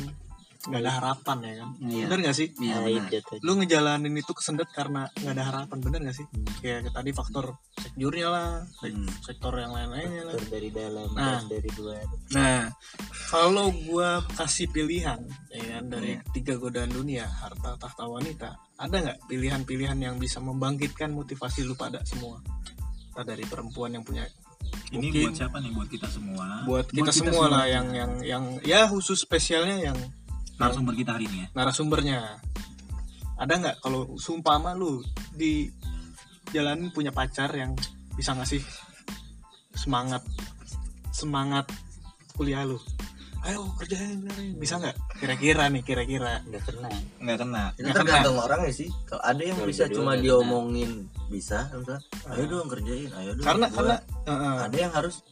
[0.62, 2.04] nggak ada harapan ya kan Iya.
[2.06, 3.38] bener nggak sih Iya, itu tuh.
[3.42, 6.26] lu ngejalanin itu kesendet karena nggak ada harapan bener nggak sih
[6.62, 8.48] kayak tadi faktor sekjurnya lah
[8.78, 9.10] Hmm.
[9.20, 11.38] sektor yang lain-lainnya lah dari dalam Nah.
[11.38, 12.06] dan dari luar.
[12.32, 12.70] Nah,
[13.28, 19.18] kalau gua kasih pilihan, ya kan, dari tiga godaan dunia, harta, tahta, wanita, ada nggak
[19.26, 22.38] pilihan-pilihan yang bisa membangkitkan motivasi lu pada semua?
[23.10, 24.24] Entah dari perempuan yang punya
[24.88, 25.22] Ini Mungkin.
[25.26, 25.70] buat siapa nih?
[25.72, 26.46] Buat kita semua.
[26.62, 29.98] buat kita, semua lah yang yang yang ya khusus spesialnya yang
[30.62, 31.46] narasumber kita hari ini ya.
[31.58, 32.18] narasumbernya.
[33.42, 33.76] Ada nggak?
[33.82, 35.02] Kalau sumpama lu
[35.34, 35.66] di
[36.54, 37.74] jalanin punya pacar yang
[38.14, 38.62] bisa ngasih
[39.74, 40.22] semangat
[41.10, 41.66] semangat
[42.38, 42.78] kuliah lu.
[43.42, 44.22] Ayo kerjain
[44.54, 44.94] bisa nggak?
[45.18, 46.46] Kira-kira nih kira-kira.
[46.46, 46.88] Nggak kena.
[47.18, 47.62] Nggak kena.
[47.74, 48.88] Itu Nggak tergantung orang ya sih?
[49.10, 51.98] Kalau ada yang bisa cuma diomongin bisa misalnya,
[52.30, 53.10] ayo dong kerjain.
[53.18, 55.26] Ayo dong karena buat." karena eh, eh, ada yang harus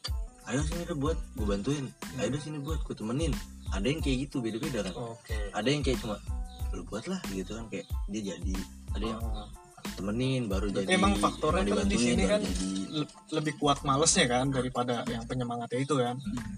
[0.51, 1.19] ayo sini deh buat.
[1.39, 1.87] Gue bantuin.
[2.19, 2.83] Ayo deh sini buat.
[2.83, 3.31] Gue temenin
[3.71, 4.95] ada yang kayak gitu beda-beda kan.
[4.99, 5.37] Oke.
[5.55, 6.17] Ada yang kayak cuma
[6.71, 8.55] lu buat lah gitu kan kayak dia jadi.
[8.95, 9.23] Ada yang
[9.97, 13.01] temenin baru Berarti jadi emang faktornya kan di sini kan jadi.
[13.01, 16.17] le- lebih kuat malesnya kan daripada yang penyemangatnya itu kan.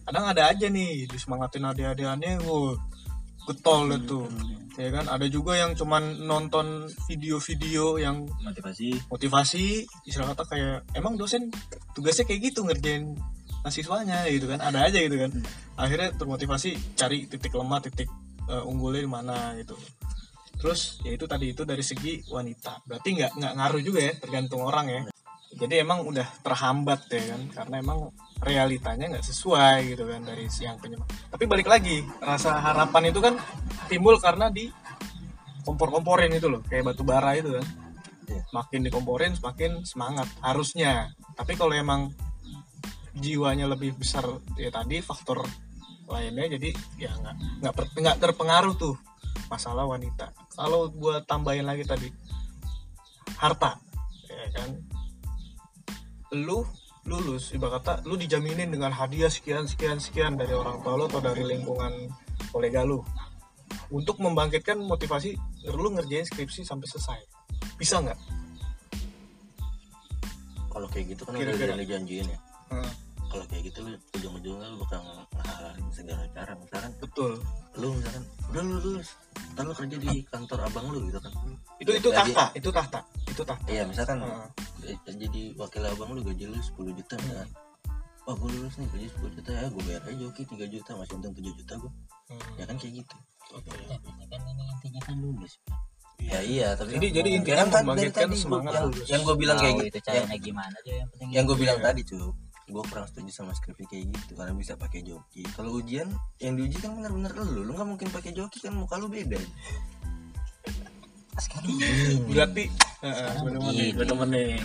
[0.09, 2.75] Kadang ada aja nih disemangatin adik-adikannya wow
[3.43, 4.27] getol deh tuh
[4.79, 5.07] ya kan?
[5.11, 9.11] Ada juga yang cuman nonton video-video yang motivasi.
[9.11, 9.67] motivasi
[10.09, 11.51] istilah kata kayak emang dosen
[11.93, 13.15] tugasnya kayak gitu ngerjain
[13.63, 15.31] mahasiswanya gitu kan ada aja gitu kan.
[15.79, 18.11] Akhirnya termotivasi cari titik lemah titik
[18.51, 19.79] eh, unggulnya di mana gitu.
[20.59, 22.83] Terus ya itu tadi itu dari segi wanita.
[22.87, 25.01] Berarti nggak nggak ngaruh juga ya tergantung orang ya.
[25.53, 27.99] Jadi emang udah terhambat ya kan karena emang
[28.43, 33.23] realitanya nggak sesuai gitu kan dari si yang penyemangat tapi balik lagi rasa harapan itu
[33.23, 33.39] kan
[33.87, 34.67] timbul karena di
[35.63, 37.67] kompor-komporin itu loh kayak batu bara itu kan.
[38.23, 38.43] Iya.
[38.55, 41.11] makin dikomporin semakin semangat harusnya.
[41.37, 42.15] Tapi kalau emang
[43.17, 44.25] jiwanya lebih besar
[44.57, 45.45] ya tadi faktor
[46.09, 47.35] lainnya jadi ya nggak
[47.65, 48.97] nggak nggak terpengaruh tuh
[49.49, 50.33] masalah wanita.
[50.57, 52.09] Kalau gua tambahin lagi tadi
[53.37, 53.77] harta
[54.29, 54.71] ya kan?
[56.33, 56.65] Lu
[57.03, 61.21] lulus ibarat kata lu dijaminin dengan hadiah sekian sekian sekian dari orang tua lu atau
[61.21, 62.09] dari lingkungan
[62.53, 63.05] kolega lu.
[63.93, 65.37] Untuk membangkitkan motivasi
[65.69, 67.21] lu ngerjain skripsi sampai selesai.
[67.77, 68.17] Bisa nggak?
[70.73, 71.73] Kalau kayak gitu kan udah Kira-kira.
[71.77, 72.39] udah dijanjiin ya.
[72.73, 72.93] Hmm,
[73.33, 75.01] kalau kayak gitu lu ujung-ujungnya lu bakal
[75.33, 76.53] ngehalalin segala cara.
[76.55, 77.33] Misalkan betul.
[77.73, 79.09] lu misalkan udah lu lulus
[79.51, 81.33] ntar lu kerja di kantor abang lu gitu kan.
[81.79, 83.67] Itu itu Gaji- tahta itu tahta itu tahta.
[83.67, 84.93] Iya misalkan Heeh.
[84.93, 87.49] eh, jadi wakil abang lu gaji lu 10 juta kan
[88.23, 91.15] Wah gue lulus nih gaji 10 juta ya gue bayar aja oke 3 juta masih
[91.17, 91.91] untung 7 juta gue
[92.23, 92.39] Hmm.
[92.55, 93.17] ya kan kayak gitu.
[93.51, 93.85] Ya berarti
[94.31, 95.53] kan ini intinya kan lulus
[96.23, 99.57] ya iya tapi Jadi- jadi Ya intinya kan membangkitkan semangat gua- yang, yang gue bilang
[99.59, 102.21] kayak gitu yang, caranya gimana aja yang penting yang gue bilang tadi cuy
[102.73, 105.45] gue kurang setuju sama skripsi kayak gitu karena bisa pakai joki.
[105.53, 106.09] Kalau ujian
[106.41, 107.69] yang diuji kan bener-bener lu.
[107.69, 109.37] Lu nggak mungkin pakai joki kan muka lu beda.
[111.37, 112.25] Sekarang gini.
[112.33, 112.65] berarti
[113.97, 114.57] bener-bener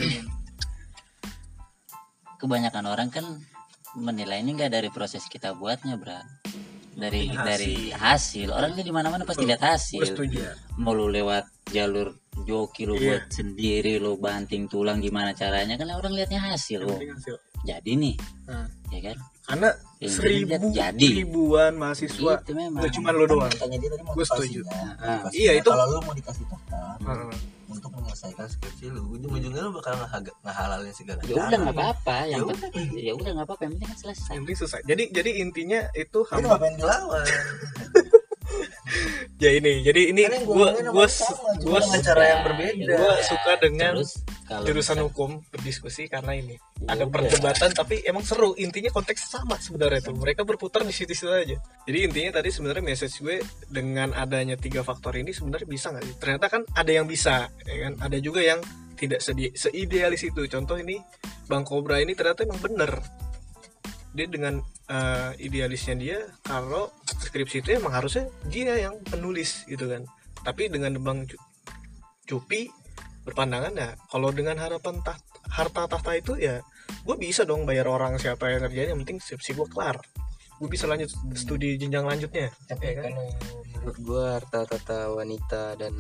[2.38, 3.26] kebanyakan orang kan
[3.98, 6.22] menilai ini enggak dari proses kita buatnya bra
[6.98, 7.46] dari Hasil.
[7.46, 8.48] dari hasil.
[8.50, 10.18] orang kan di mana mana pasti lihat hasil.
[10.82, 12.10] Mau lu lewat jalur
[12.46, 13.22] joki lu Iya.
[13.22, 17.38] buat sendiri lu banting tulang gimana caranya kan orang lihatnya hasil hasil.
[17.68, 18.16] Jadi nih.
[18.46, 19.18] Nah, ya kan?
[19.44, 21.08] karena Yang seribu jadi.
[21.18, 22.34] ribuan mahasiswa.
[22.38, 22.84] Itu memang.
[22.84, 23.48] Itu cuma lo doang.
[23.50, 24.60] tanya dia tadi Gua setuju.
[24.62, 27.32] Ah, Motivasinya, Iya, itu- kalau lu mau dikasih tahta Heeh.
[27.68, 29.94] untuk menyelesaikan skripsi lu ujung-ujungnya lu bakal
[30.42, 32.16] ngehalalin segala ya udah nggak apa-apa.
[32.26, 33.62] Yang Ya penting ya udah nggak apa-apa.
[33.62, 34.30] Yang penting kan selesai.
[34.30, 34.80] Yang penting selesai.
[34.84, 37.28] Jadi jadi intinya itu hamba ngapain dilawan?
[39.44, 41.08] ya ini jadi ini gue gue
[41.64, 42.96] gue cara yang berbeda.
[42.96, 46.56] gue suka dengan terus kalau jurusan misal- hukum berdiskusi karena ini.
[46.80, 48.56] Ya ada perdebatan tapi emang seru.
[48.56, 50.16] Intinya konteks sama sebenarnya tuh.
[50.16, 51.58] Mereka berputar di situ-situ aja.
[51.84, 56.16] Jadi intinya tadi sebenarnya message gue dengan adanya tiga faktor ini sebenarnya bisa nggak sih?
[56.16, 57.94] Ternyata kan ada yang bisa ya kan?
[58.00, 58.64] Ada juga yang
[58.96, 59.20] tidak
[59.54, 60.42] seidealis itu.
[60.48, 60.98] Contoh ini
[61.48, 63.04] bang Cobra ini ternyata emang bener
[64.18, 70.10] dia dengan eh, idealisnya dia kalau skripsi itu emang harusnya dia yang penulis gitu kan
[70.42, 71.46] tapi dengan bang Cu-
[72.28, 72.68] Cupi
[73.24, 75.22] berpandangan ya kalau dengan harapan taht-
[75.54, 76.66] harta tahta itu ya
[77.06, 80.02] gue bisa dong bayar orang siapa yang ngerjain yang penting skripsi gue kelar
[80.58, 83.14] gue bisa lanjut studi jenjang lanjutnya tapi ya kan?
[83.14, 83.30] kalau
[83.88, 85.96] menurut gua harta tata wanita dan.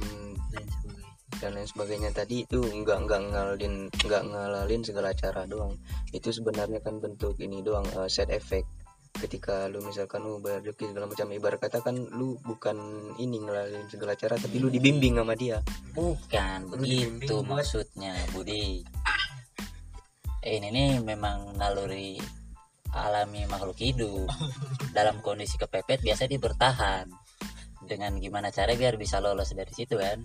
[1.37, 2.09] Dan lain sebagainya.
[2.13, 5.77] Tadi itu nggak nggak ngalalin nggak ngalalin segala cara doang.
[6.13, 8.67] Itu sebenarnya kan bentuk ini doang eh, side effect.
[9.17, 12.77] Ketika lu misalkan lu bayar joki segala macam ibarat kata kan lu bukan
[13.17, 15.57] ini ngalalin segala cara tapi lu dibimbing sama dia.
[15.97, 18.85] Bukan dibimbing begitu maksudnya Budi.
[20.47, 22.21] Ini nih memang naluri
[22.93, 24.29] alami makhluk hidup.
[24.97, 27.26] Dalam kondisi kepepet biasa dia bertahan
[27.87, 30.19] dengan gimana cara biar bisa lolos dari situ kan?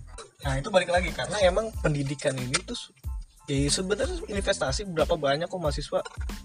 [0.44, 2.76] Nah itu balik lagi karena emang pendidikan ini tuh
[3.50, 6.00] ya sebenarnya investasi berapa banyak kok mahasiswa?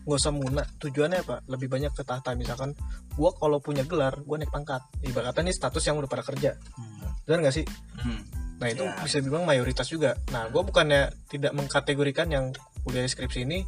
[0.06, 0.64] Nggak usah muna.
[0.82, 1.42] Tujuannya apa?
[1.46, 2.34] Lebih banyak ke tahta.
[2.34, 2.74] Misalkan
[3.14, 4.82] gue kalau punya gelar gue naik pangkat.
[5.06, 6.58] Ibaratnya nih status yang udah pada kerja.
[7.26, 7.66] Benar nggak sih?
[8.58, 8.98] Nah itu Ya.
[9.06, 10.18] bisa dibilang mayoritas juga.
[10.34, 12.46] Nah gue bukannya tidak mengkategorikan yang
[12.82, 13.62] kuliah skripsi ini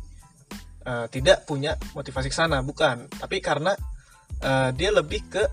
[0.80, 3.06] eh, tidak punya motivasi ke sana, bukan.
[3.14, 3.78] Tapi karena
[4.42, 5.44] eh, dia lebih ke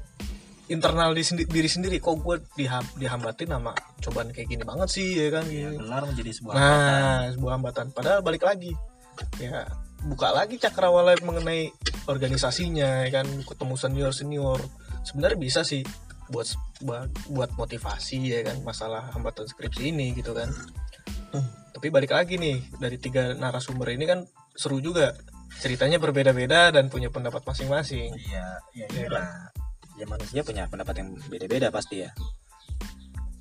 [0.66, 1.96] internal di sendi- diri sendiri.
[1.98, 5.44] Kok gue diham dihambatin sama cobaan kayak gini banget sih ya kan?
[5.46, 7.86] Ya, benar menjadi sebuah nah sebuah hambatan.
[7.90, 8.74] Padahal balik lagi
[9.40, 9.64] ya
[10.04, 11.70] buka lagi cakrawala mengenai
[12.06, 13.26] organisasinya ya kan?
[13.42, 14.58] Ketemu senior senior
[15.02, 15.86] sebenarnya bisa sih
[16.26, 16.50] buat
[16.82, 18.58] buat buat motivasi ya kan?
[18.62, 20.50] Masalah hambatan skripsi ini gitu kan?
[21.70, 24.24] Tapi balik lagi nih dari tiga narasumber ini kan
[24.56, 25.12] seru juga.
[25.56, 28.12] Ceritanya berbeda-beda dan punya pendapat masing-masing.
[28.12, 28.46] Iya,
[28.76, 29.04] iya, Iya.
[29.08, 29.22] iya.
[29.96, 32.10] Ya manusia punya pendapat yang beda-beda pasti ya.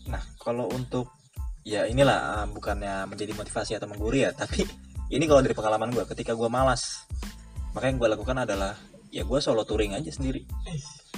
[0.08, 1.12] Nah, kalau untuk
[1.68, 4.64] ya inilah eh, bukannya menjadi motivasi atau mengguri ya, tapi
[5.16, 7.03] ini kalau dari pengalaman gue, ketika gue malas,
[7.76, 8.80] maka yang gue lakukan adalah
[9.12, 10.47] ya gue solo touring aja sendiri.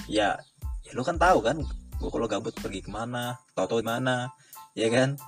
[0.10, 0.40] Ya,
[0.82, 1.62] ya lu kan tahu kan,
[2.02, 4.34] gue kalau gabut pergi ke mana, tau-tau di mana,
[4.74, 5.20] ya kan?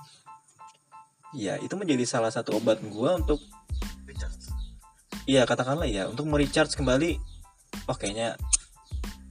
[1.30, 3.38] Ya itu menjadi salah satu obat gue untuk
[5.30, 7.20] Iya katakanlah ya untuk merecharge kembali
[7.86, 8.34] oh kayaknya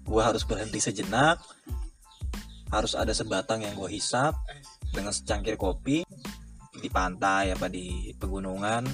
[0.09, 1.37] gue harus berhenti sejenak
[2.73, 4.33] harus ada sebatang yang gue hisap
[4.89, 6.01] dengan secangkir kopi
[6.73, 8.85] di pantai apa di pegunungan.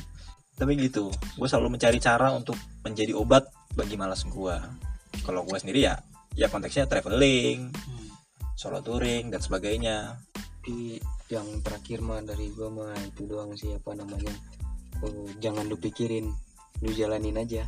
[0.56, 4.56] Tapi gitu gue selalu mencari cara untuk menjadi obat bagi malas gue
[5.28, 5.96] kalau gue sendiri ya
[6.36, 7.72] ya konteksnya traveling
[8.56, 10.16] solo touring dan sebagainya.
[10.64, 11.00] Tapi
[11.30, 14.34] yang terakhir mah dari gua mah itu doang sih apa namanya
[15.02, 16.30] eh, jangan lu pikirin
[16.86, 17.66] lu jalanin aja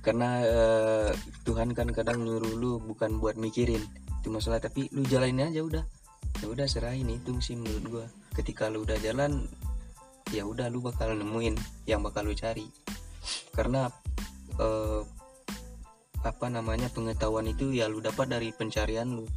[0.00, 1.10] karena eh,
[1.44, 3.84] Tuhan kan kadang nyuruh lu bukan buat mikirin
[4.20, 5.84] itu masalah tapi lu jalanin aja udah.
[6.40, 8.06] Ya udah serahin itu sih menurut gua.
[8.32, 9.44] Ketika lu udah jalan
[10.32, 12.64] ya udah lu bakal nemuin yang bakal lu cari.
[13.52, 13.92] Karena
[14.56, 15.02] eh,
[16.20, 19.28] apa namanya pengetahuan itu ya lu dapat dari pencarian lu.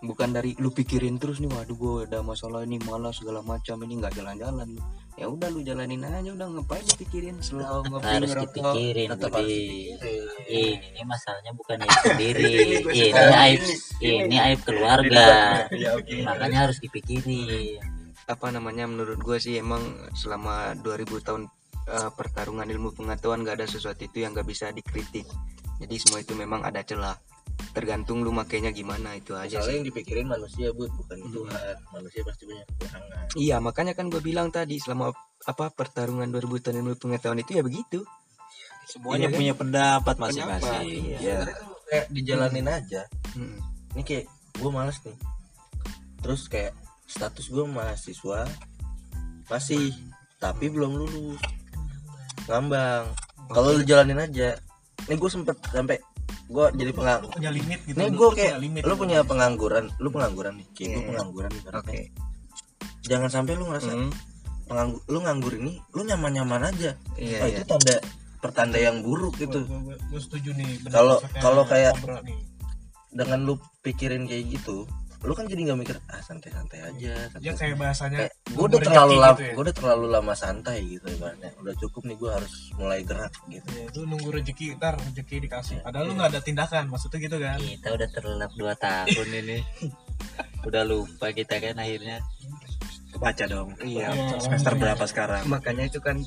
[0.00, 4.00] Bukan dari lu pikirin terus nih waduh gue ada masalah ini malas segala macam ini
[4.00, 4.80] nggak jalan-jalan
[5.20, 7.36] ya udah lu jalanin aja udah ngapain dipikirin?
[7.44, 10.76] Selalu ngopi harus ngerokok dipikirin tetap harus Budi dipikirin.
[10.80, 12.52] ini masalahnya bukan aib sendiri.
[12.88, 13.62] ini aib
[14.00, 15.28] ini aib keluarga.
[15.76, 16.16] Ya oke.
[16.24, 17.84] Makanya harus dipikirin.
[18.24, 19.84] Apa namanya menurut gue sih emang
[20.16, 21.42] selama 2000 tahun
[21.84, 25.28] eh, pertarungan ilmu pengetahuan gak ada sesuatu itu yang gak bisa dikritik.
[25.76, 27.16] Jadi semua itu memang ada celah
[27.70, 29.74] tergantung lu makainya gimana itu aja soalnya sih.
[29.78, 31.76] yang dipikirin manusia bud bukan Tuhan.
[31.94, 33.24] Manusia pasti punya kekurangan.
[33.38, 35.14] Iya makanya kan gue bilang tadi selama
[35.46, 38.00] apa pertarungan 2000 tahun ilmu pengetahuan itu ya begitu.
[38.90, 39.38] Semuanya Iya kan?
[39.38, 41.18] punya pendapat Pendapat, masing-masing iya.
[41.20, 41.38] ya
[41.90, 43.02] kayak dijalanin aja.
[43.34, 43.58] Mm.
[43.98, 44.24] ini kayak
[44.58, 45.18] gue males nih.
[46.22, 46.74] Terus kayak
[47.06, 48.46] status gue mahasiswa
[49.50, 49.90] masih
[50.38, 51.42] tapi belum lulus.
[52.46, 53.10] Ngambang.
[53.50, 54.54] Kalau lu jalanin aja.
[55.10, 55.98] Nih gue sempet sampai
[56.46, 59.00] gue jadi pengang punya limit gitu nih gue kayak limit lu gitu.
[59.00, 61.08] punya pengangguran lu pengangguran nih kayak gue Iya.
[61.08, 61.80] pengangguran ibaratnya.
[61.80, 62.00] oke
[63.02, 64.10] jangan sampai lu ngerasa Mm.
[64.66, 67.96] penganggur lu nganggur ini lu nyaman nyaman aja iya Wah, iya itu tanda
[68.38, 72.38] pertanda yang buruk gitu gue setuju nih Kalau- kalau kayak- nih.
[73.10, 74.86] dengan lu pikirin kayak gitu
[75.20, 78.80] lu kan jadi nggak mikir ah santai-santai aja ya santai kayak bahasanya kayak gue udah
[78.80, 79.52] terlalu lama gitu ya.
[79.52, 81.50] gue udah terlalu lama santai gitu ibaratnya.
[81.60, 83.68] Udah cukup nih gue harus mulai gerak gitu.
[83.76, 85.76] Ya, itu nunggu rezeki ntar rezeki dikasih.
[85.80, 85.84] Iya.
[85.84, 87.58] padahal lu nggak ada tindakan maksudnya gitu kan?
[87.60, 89.58] Kita udah terlelap dua tahun ini.
[90.68, 92.20] Udah lupa kita kan akhirnya.
[93.10, 93.72] Kebaca dong.
[93.80, 94.80] Iya Iya, semester alhamdulillah.
[94.80, 95.42] berapa sekarang?
[95.48, 96.20] Makanya itu kan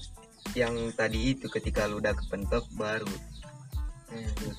[0.54, 3.10] yang tadi itu ketika lu udah kepentok baru.
[4.10, 4.50] Lu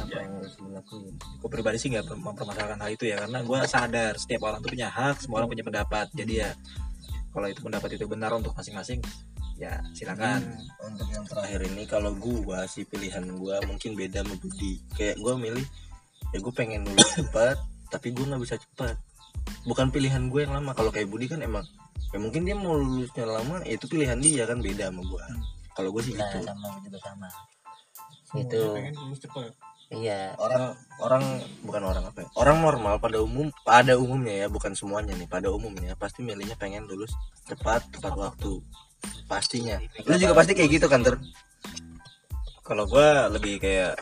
[0.00, 3.58] apa yang harus lu lakuin gue pribadi sih nggak mempermasalahkan hal itu ya karena gue
[3.64, 6.06] sadar setiap orang tuh punya hak semua orang punya pendapat.
[6.14, 6.50] Jadi ya
[7.34, 9.02] kalau itu pendapat itu benar untuk masing-masing
[9.56, 10.40] ya silakan.
[10.86, 14.78] Untuk yang terakhir ini kalau gue sih pilihan gue mungkin beda sama Budi.
[14.94, 15.66] Kayak gue milih
[16.34, 17.56] ya gue pengen lulus cepat
[17.90, 18.96] tapi gue nggak bisa cepat.
[19.66, 20.72] Bukan pilihan gue yang lama.
[20.72, 21.66] Kalau kayak Budi kan emang
[22.14, 25.24] ya mungkin dia mau lulusnya lama ya itu pilihan dia kan beda sama gue
[25.76, 26.48] kalau gue sih nah gitu.
[26.48, 27.28] sama juga sama.
[28.36, 28.72] Itu.
[28.72, 29.52] pengen lulus cepet
[29.90, 30.34] iya.
[30.38, 31.24] Orang orang
[31.60, 35.52] bukan orang apa ya orang normal pada umum pada umumnya ya bukan semuanya nih pada
[35.52, 37.12] umumnya pasti milihnya pengen lulus
[37.44, 38.64] cepat tepat waktu
[39.28, 39.76] pastinya.
[40.08, 41.20] Lu juga pasti kayak gitu kan ter
[42.66, 43.08] kalau gue
[43.38, 43.94] lebih kayak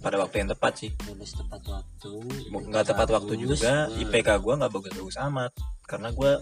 [0.00, 0.90] pada waktu yang tepat sih.
[1.06, 2.12] Lulus tepat waktu
[2.50, 5.52] nggak tepat waktu juga IPK gue nggak bagus-bagus amat.
[5.84, 6.32] Karena gue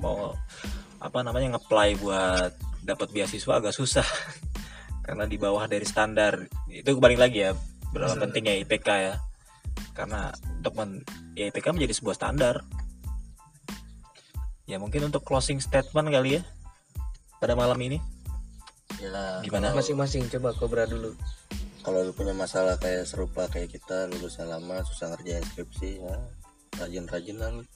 [0.00, 0.32] mau
[1.02, 4.06] apa namanya ngeplay buat dapat beasiswa agak susah.
[5.06, 6.40] Karena di bawah dari standar.
[6.66, 7.52] Itu balik lagi ya
[7.92, 9.14] berapa pentingnya IPK ya?
[9.92, 11.04] Karena untuk men,
[11.36, 12.64] ya IPK menjadi sebuah standar.
[14.64, 16.42] Ya mungkin untuk closing statement kali ya
[17.42, 18.00] pada malam ini.
[19.02, 19.74] Ya Gimana?
[19.74, 21.12] masing-masing coba kobra dulu.
[21.82, 26.14] Kalau lu punya masalah kayak serupa kayak kita lulusnya lama susah ngerjain skripsi ya
[26.78, 27.66] rajin-rajin lah lu.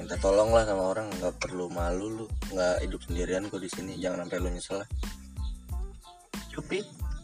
[0.00, 2.26] Minta tolong lah sama orang nggak perlu malu lu.
[2.50, 4.88] Nggak hidup sendirian kok di sini jangan sampai lu nyesel lah.
[6.48, 6.80] Cupi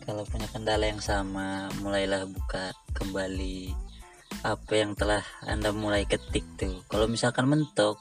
[0.06, 3.74] kalau punya kendala yang sama mulailah buka kembali
[4.46, 6.86] apa yang telah anda mulai ketik tuh.
[6.86, 7.98] Kalau misalkan mentok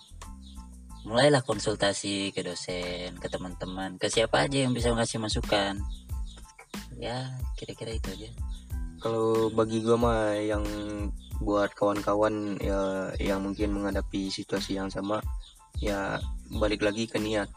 [1.02, 5.82] mulailah konsultasi ke dosen ke teman-teman ke siapa aja yang bisa ngasih masukan.
[7.02, 8.30] Ya kira-kira itu aja.
[9.02, 10.66] Kalau bagi gua mah yang
[11.42, 15.26] buat kawan-kawan ya yang mungkin menghadapi situasi yang sama
[15.82, 16.22] ya
[16.54, 17.50] balik lagi ke niat.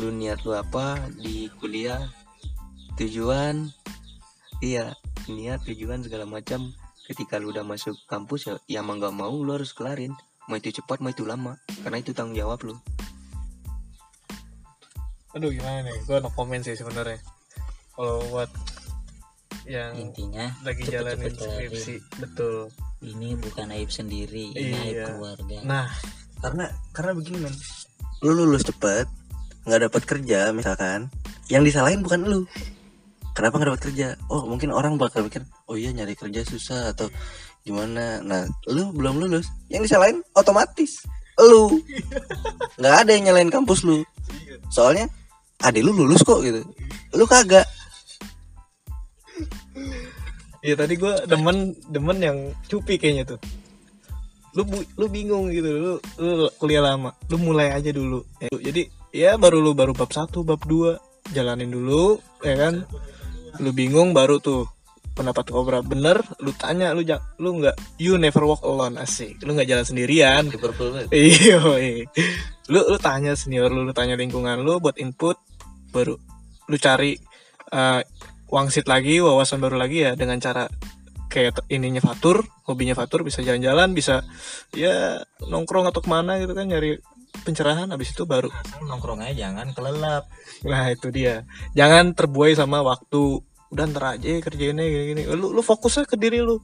[0.00, 2.00] Lu niat lu apa di kuliah
[2.98, 3.70] tujuan?
[4.62, 4.94] Iya
[5.30, 6.70] niat tujuan segala macam.
[7.02, 10.14] Ketika lu udah masuk kampus ya ya mau nggak mau lu harus kelarin.
[10.46, 11.58] Mau itu cepat mau itu lama.
[11.82, 12.74] Karena itu tanggung jawab lu.
[15.32, 15.96] Aduh gimana nih?
[16.04, 17.18] Gue no comment sih sebenarnya.
[17.96, 18.50] Kalau buat
[19.62, 21.54] yang intinya lagi cepet-cepet jalanin kelarin.
[21.70, 22.54] skripsi betul.
[23.02, 25.06] Ini bukan aib sendiri ini aib Iya.
[25.10, 25.58] keluarga.
[25.64, 25.88] Nah.
[26.42, 27.54] Karena karena begini men.
[28.26, 29.06] Lu lulus cepet
[29.66, 31.06] nggak dapat kerja misalkan.
[31.46, 32.40] Yang disalahin bukan lu
[33.32, 37.08] kenapa nggak dapat kerja oh mungkin orang bakal pikir oh iya nyari kerja susah atau
[37.62, 41.04] gimana nah lu belum lulus yang disalahin otomatis
[41.40, 41.80] lu
[42.80, 44.04] nggak ada yang nyalain kampus lu
[44.68, 45.08] soalnya
[45.62, 46.60] adik lu lulus kok gitu
[47.16, 47.64] lu kagak
[50.62, 52.38] Iya tadi gue demen demen yang
[52.70, 53.40] cupi kayaknya tuh.
[54.54, 54.62] Lu
[54.94, 58.22] lu bingung gitu, lu, lu kuliah lama, lu mulai aja dulu.
[58.38, 61.02] Ya, jadi ya baru lu baru bab satu, bab dua,
[61.34, 62.86] jalanin dulu, ya kan?
[63.62, 64.66] Lu bingung baru tuh
[65.12, 69.52] pendapat kobra bener, lu tanya lu ja- lu nggak you never walk alone asik, lu
[69.52, 70.48] nggak jalan sendirian.
[71.12, 72.04] Iya, iya.
[72.72, 75.36] lu lu tanya senior lu, lu tanya lingkungan lu buat input,
[75.92, 76.16] baru
[76.66, 77.14] lu cari
[77.70, 78.00] eh,
[78.48, 80.64] wangsit lagi, wawasan baru lagi ya dengan cara
[81.28, 84.20] kayak ininya Fatur, hobinya Fatur bisa jalan-jalan, bisa
[84.72, 87.00] ya nongkrong atau ke mana gitu kan nyari
[87.44, 90.28] pencerahan habis itu baru Asal nongkrong aja jangan kelelap.
[90.68, 93.40] nah itu dia jangan terbuai sama waktu
[93.72, 95.24] udah ntar aja kerjainnya gini-gini.
[95.32, 96.60] Lu lu fokus aja ke diri lu.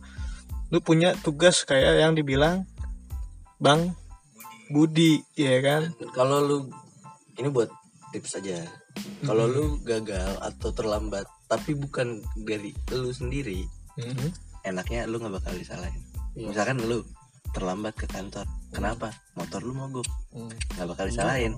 [0.68, 2.68] Lu punya tugas kayak yang dibilang
[3.56, 3.96] bang
[4.68, 5.96] Budi ya kan?
[6.12, 6.56] Kalau lu
[7.40, 7.72] ini buat
[8.12, 8.61] tips aja.
[9.24, 13.64] Kalau lu gagal atau terlambat tapi bukan dari lu sendiri
[13.96, 14.28] Mhm.
[14.68, 16.04] enaknya lu nggak bakal disalahin.
[16.36, 17.02] Misalkan lu
[17.56, 19.08] terlambat ke kantor kenapa?
[19.34, 20.08] Motor lu mogok.
[20.32, 20.52] Hmm.
[20.76, 21.52] nggak bakal disalahin.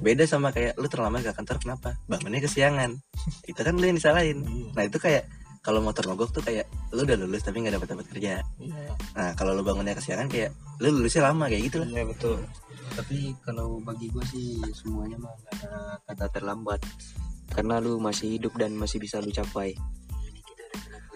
[0.00, 1.88] beda sama kayak lu terlambat ke kantor kenapa?
[2.06, 2.96] Bangunnya kesiangan.
[3.50, 4.44] Itu kan lu yang disalahin.
[4.72, 5.26] Nah itu kayak
[5.64, 8.32] kalau motor mogok tuh kayak lu udah lulus tapi nggak dapat dapat kerja.
[9.16, 10.52] Nah kalau lu bangunnya kesiangan kayak
[10.84, 11.88] lu lulusnya lama kayak gitu lah.
[11.88, 12.38] Iya betul.
[12.94, 15.72] tapi kalau bagi gue sih semuanya mah gak ada
[16.04, 16.80] kata terlambat.
[17.50, 19.72] Karena lu masih hidup dan masih bisa lu capai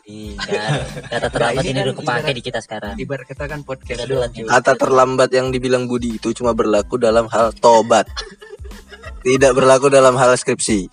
[0.08, 2.94] Iya, kata terlambat ini ini kan udah kepake ibarat- di kita sekarang.
[2.96, 4.48] ibarat kata kan podcast Kita dulu lanjut.
[4.48, 8.08] Kata terlambat yang dibilang Budi itu cuma berlaku dalam hal tobat.
[9.20, 10.88] Tidak berlaku dalam hal skripsi.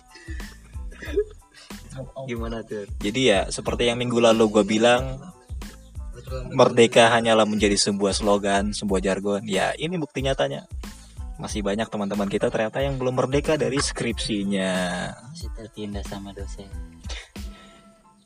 [2.26, 5.16] gimana tuh Jadi ya seperti yang minggu lalu gue bilang
[6.52, 9.46] merdeka hanyalah menjadi sebuah slogan, sebuah jargon.
[9.46, 10.66] Ya ini bukti nyatanya.
[11.40, 14.74] Masih banyak teman-teman kita ternyata yang belum merdeka dari skripsinya.
[15.32, 16.66] Masih tertindas sama dosen.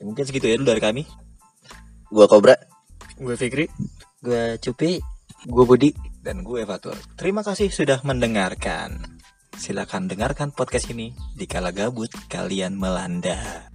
[0.01, 1.03] Ya, mungkin segitu ya dulu dari kami.
[2.09, 2.57] Gua Kobra.
[3.21, 3.69] Gue Fikri.
[4.21, 5.01] Gue Cupi,
[5.49, 6.97] gue Budi Dan gue Fatur.
[7.17, 9.21] Terima kasih sudah mendengarkan.
[9.57, 13.69] Silakan dengarkan podcast ini di kala gabut kalian melanda.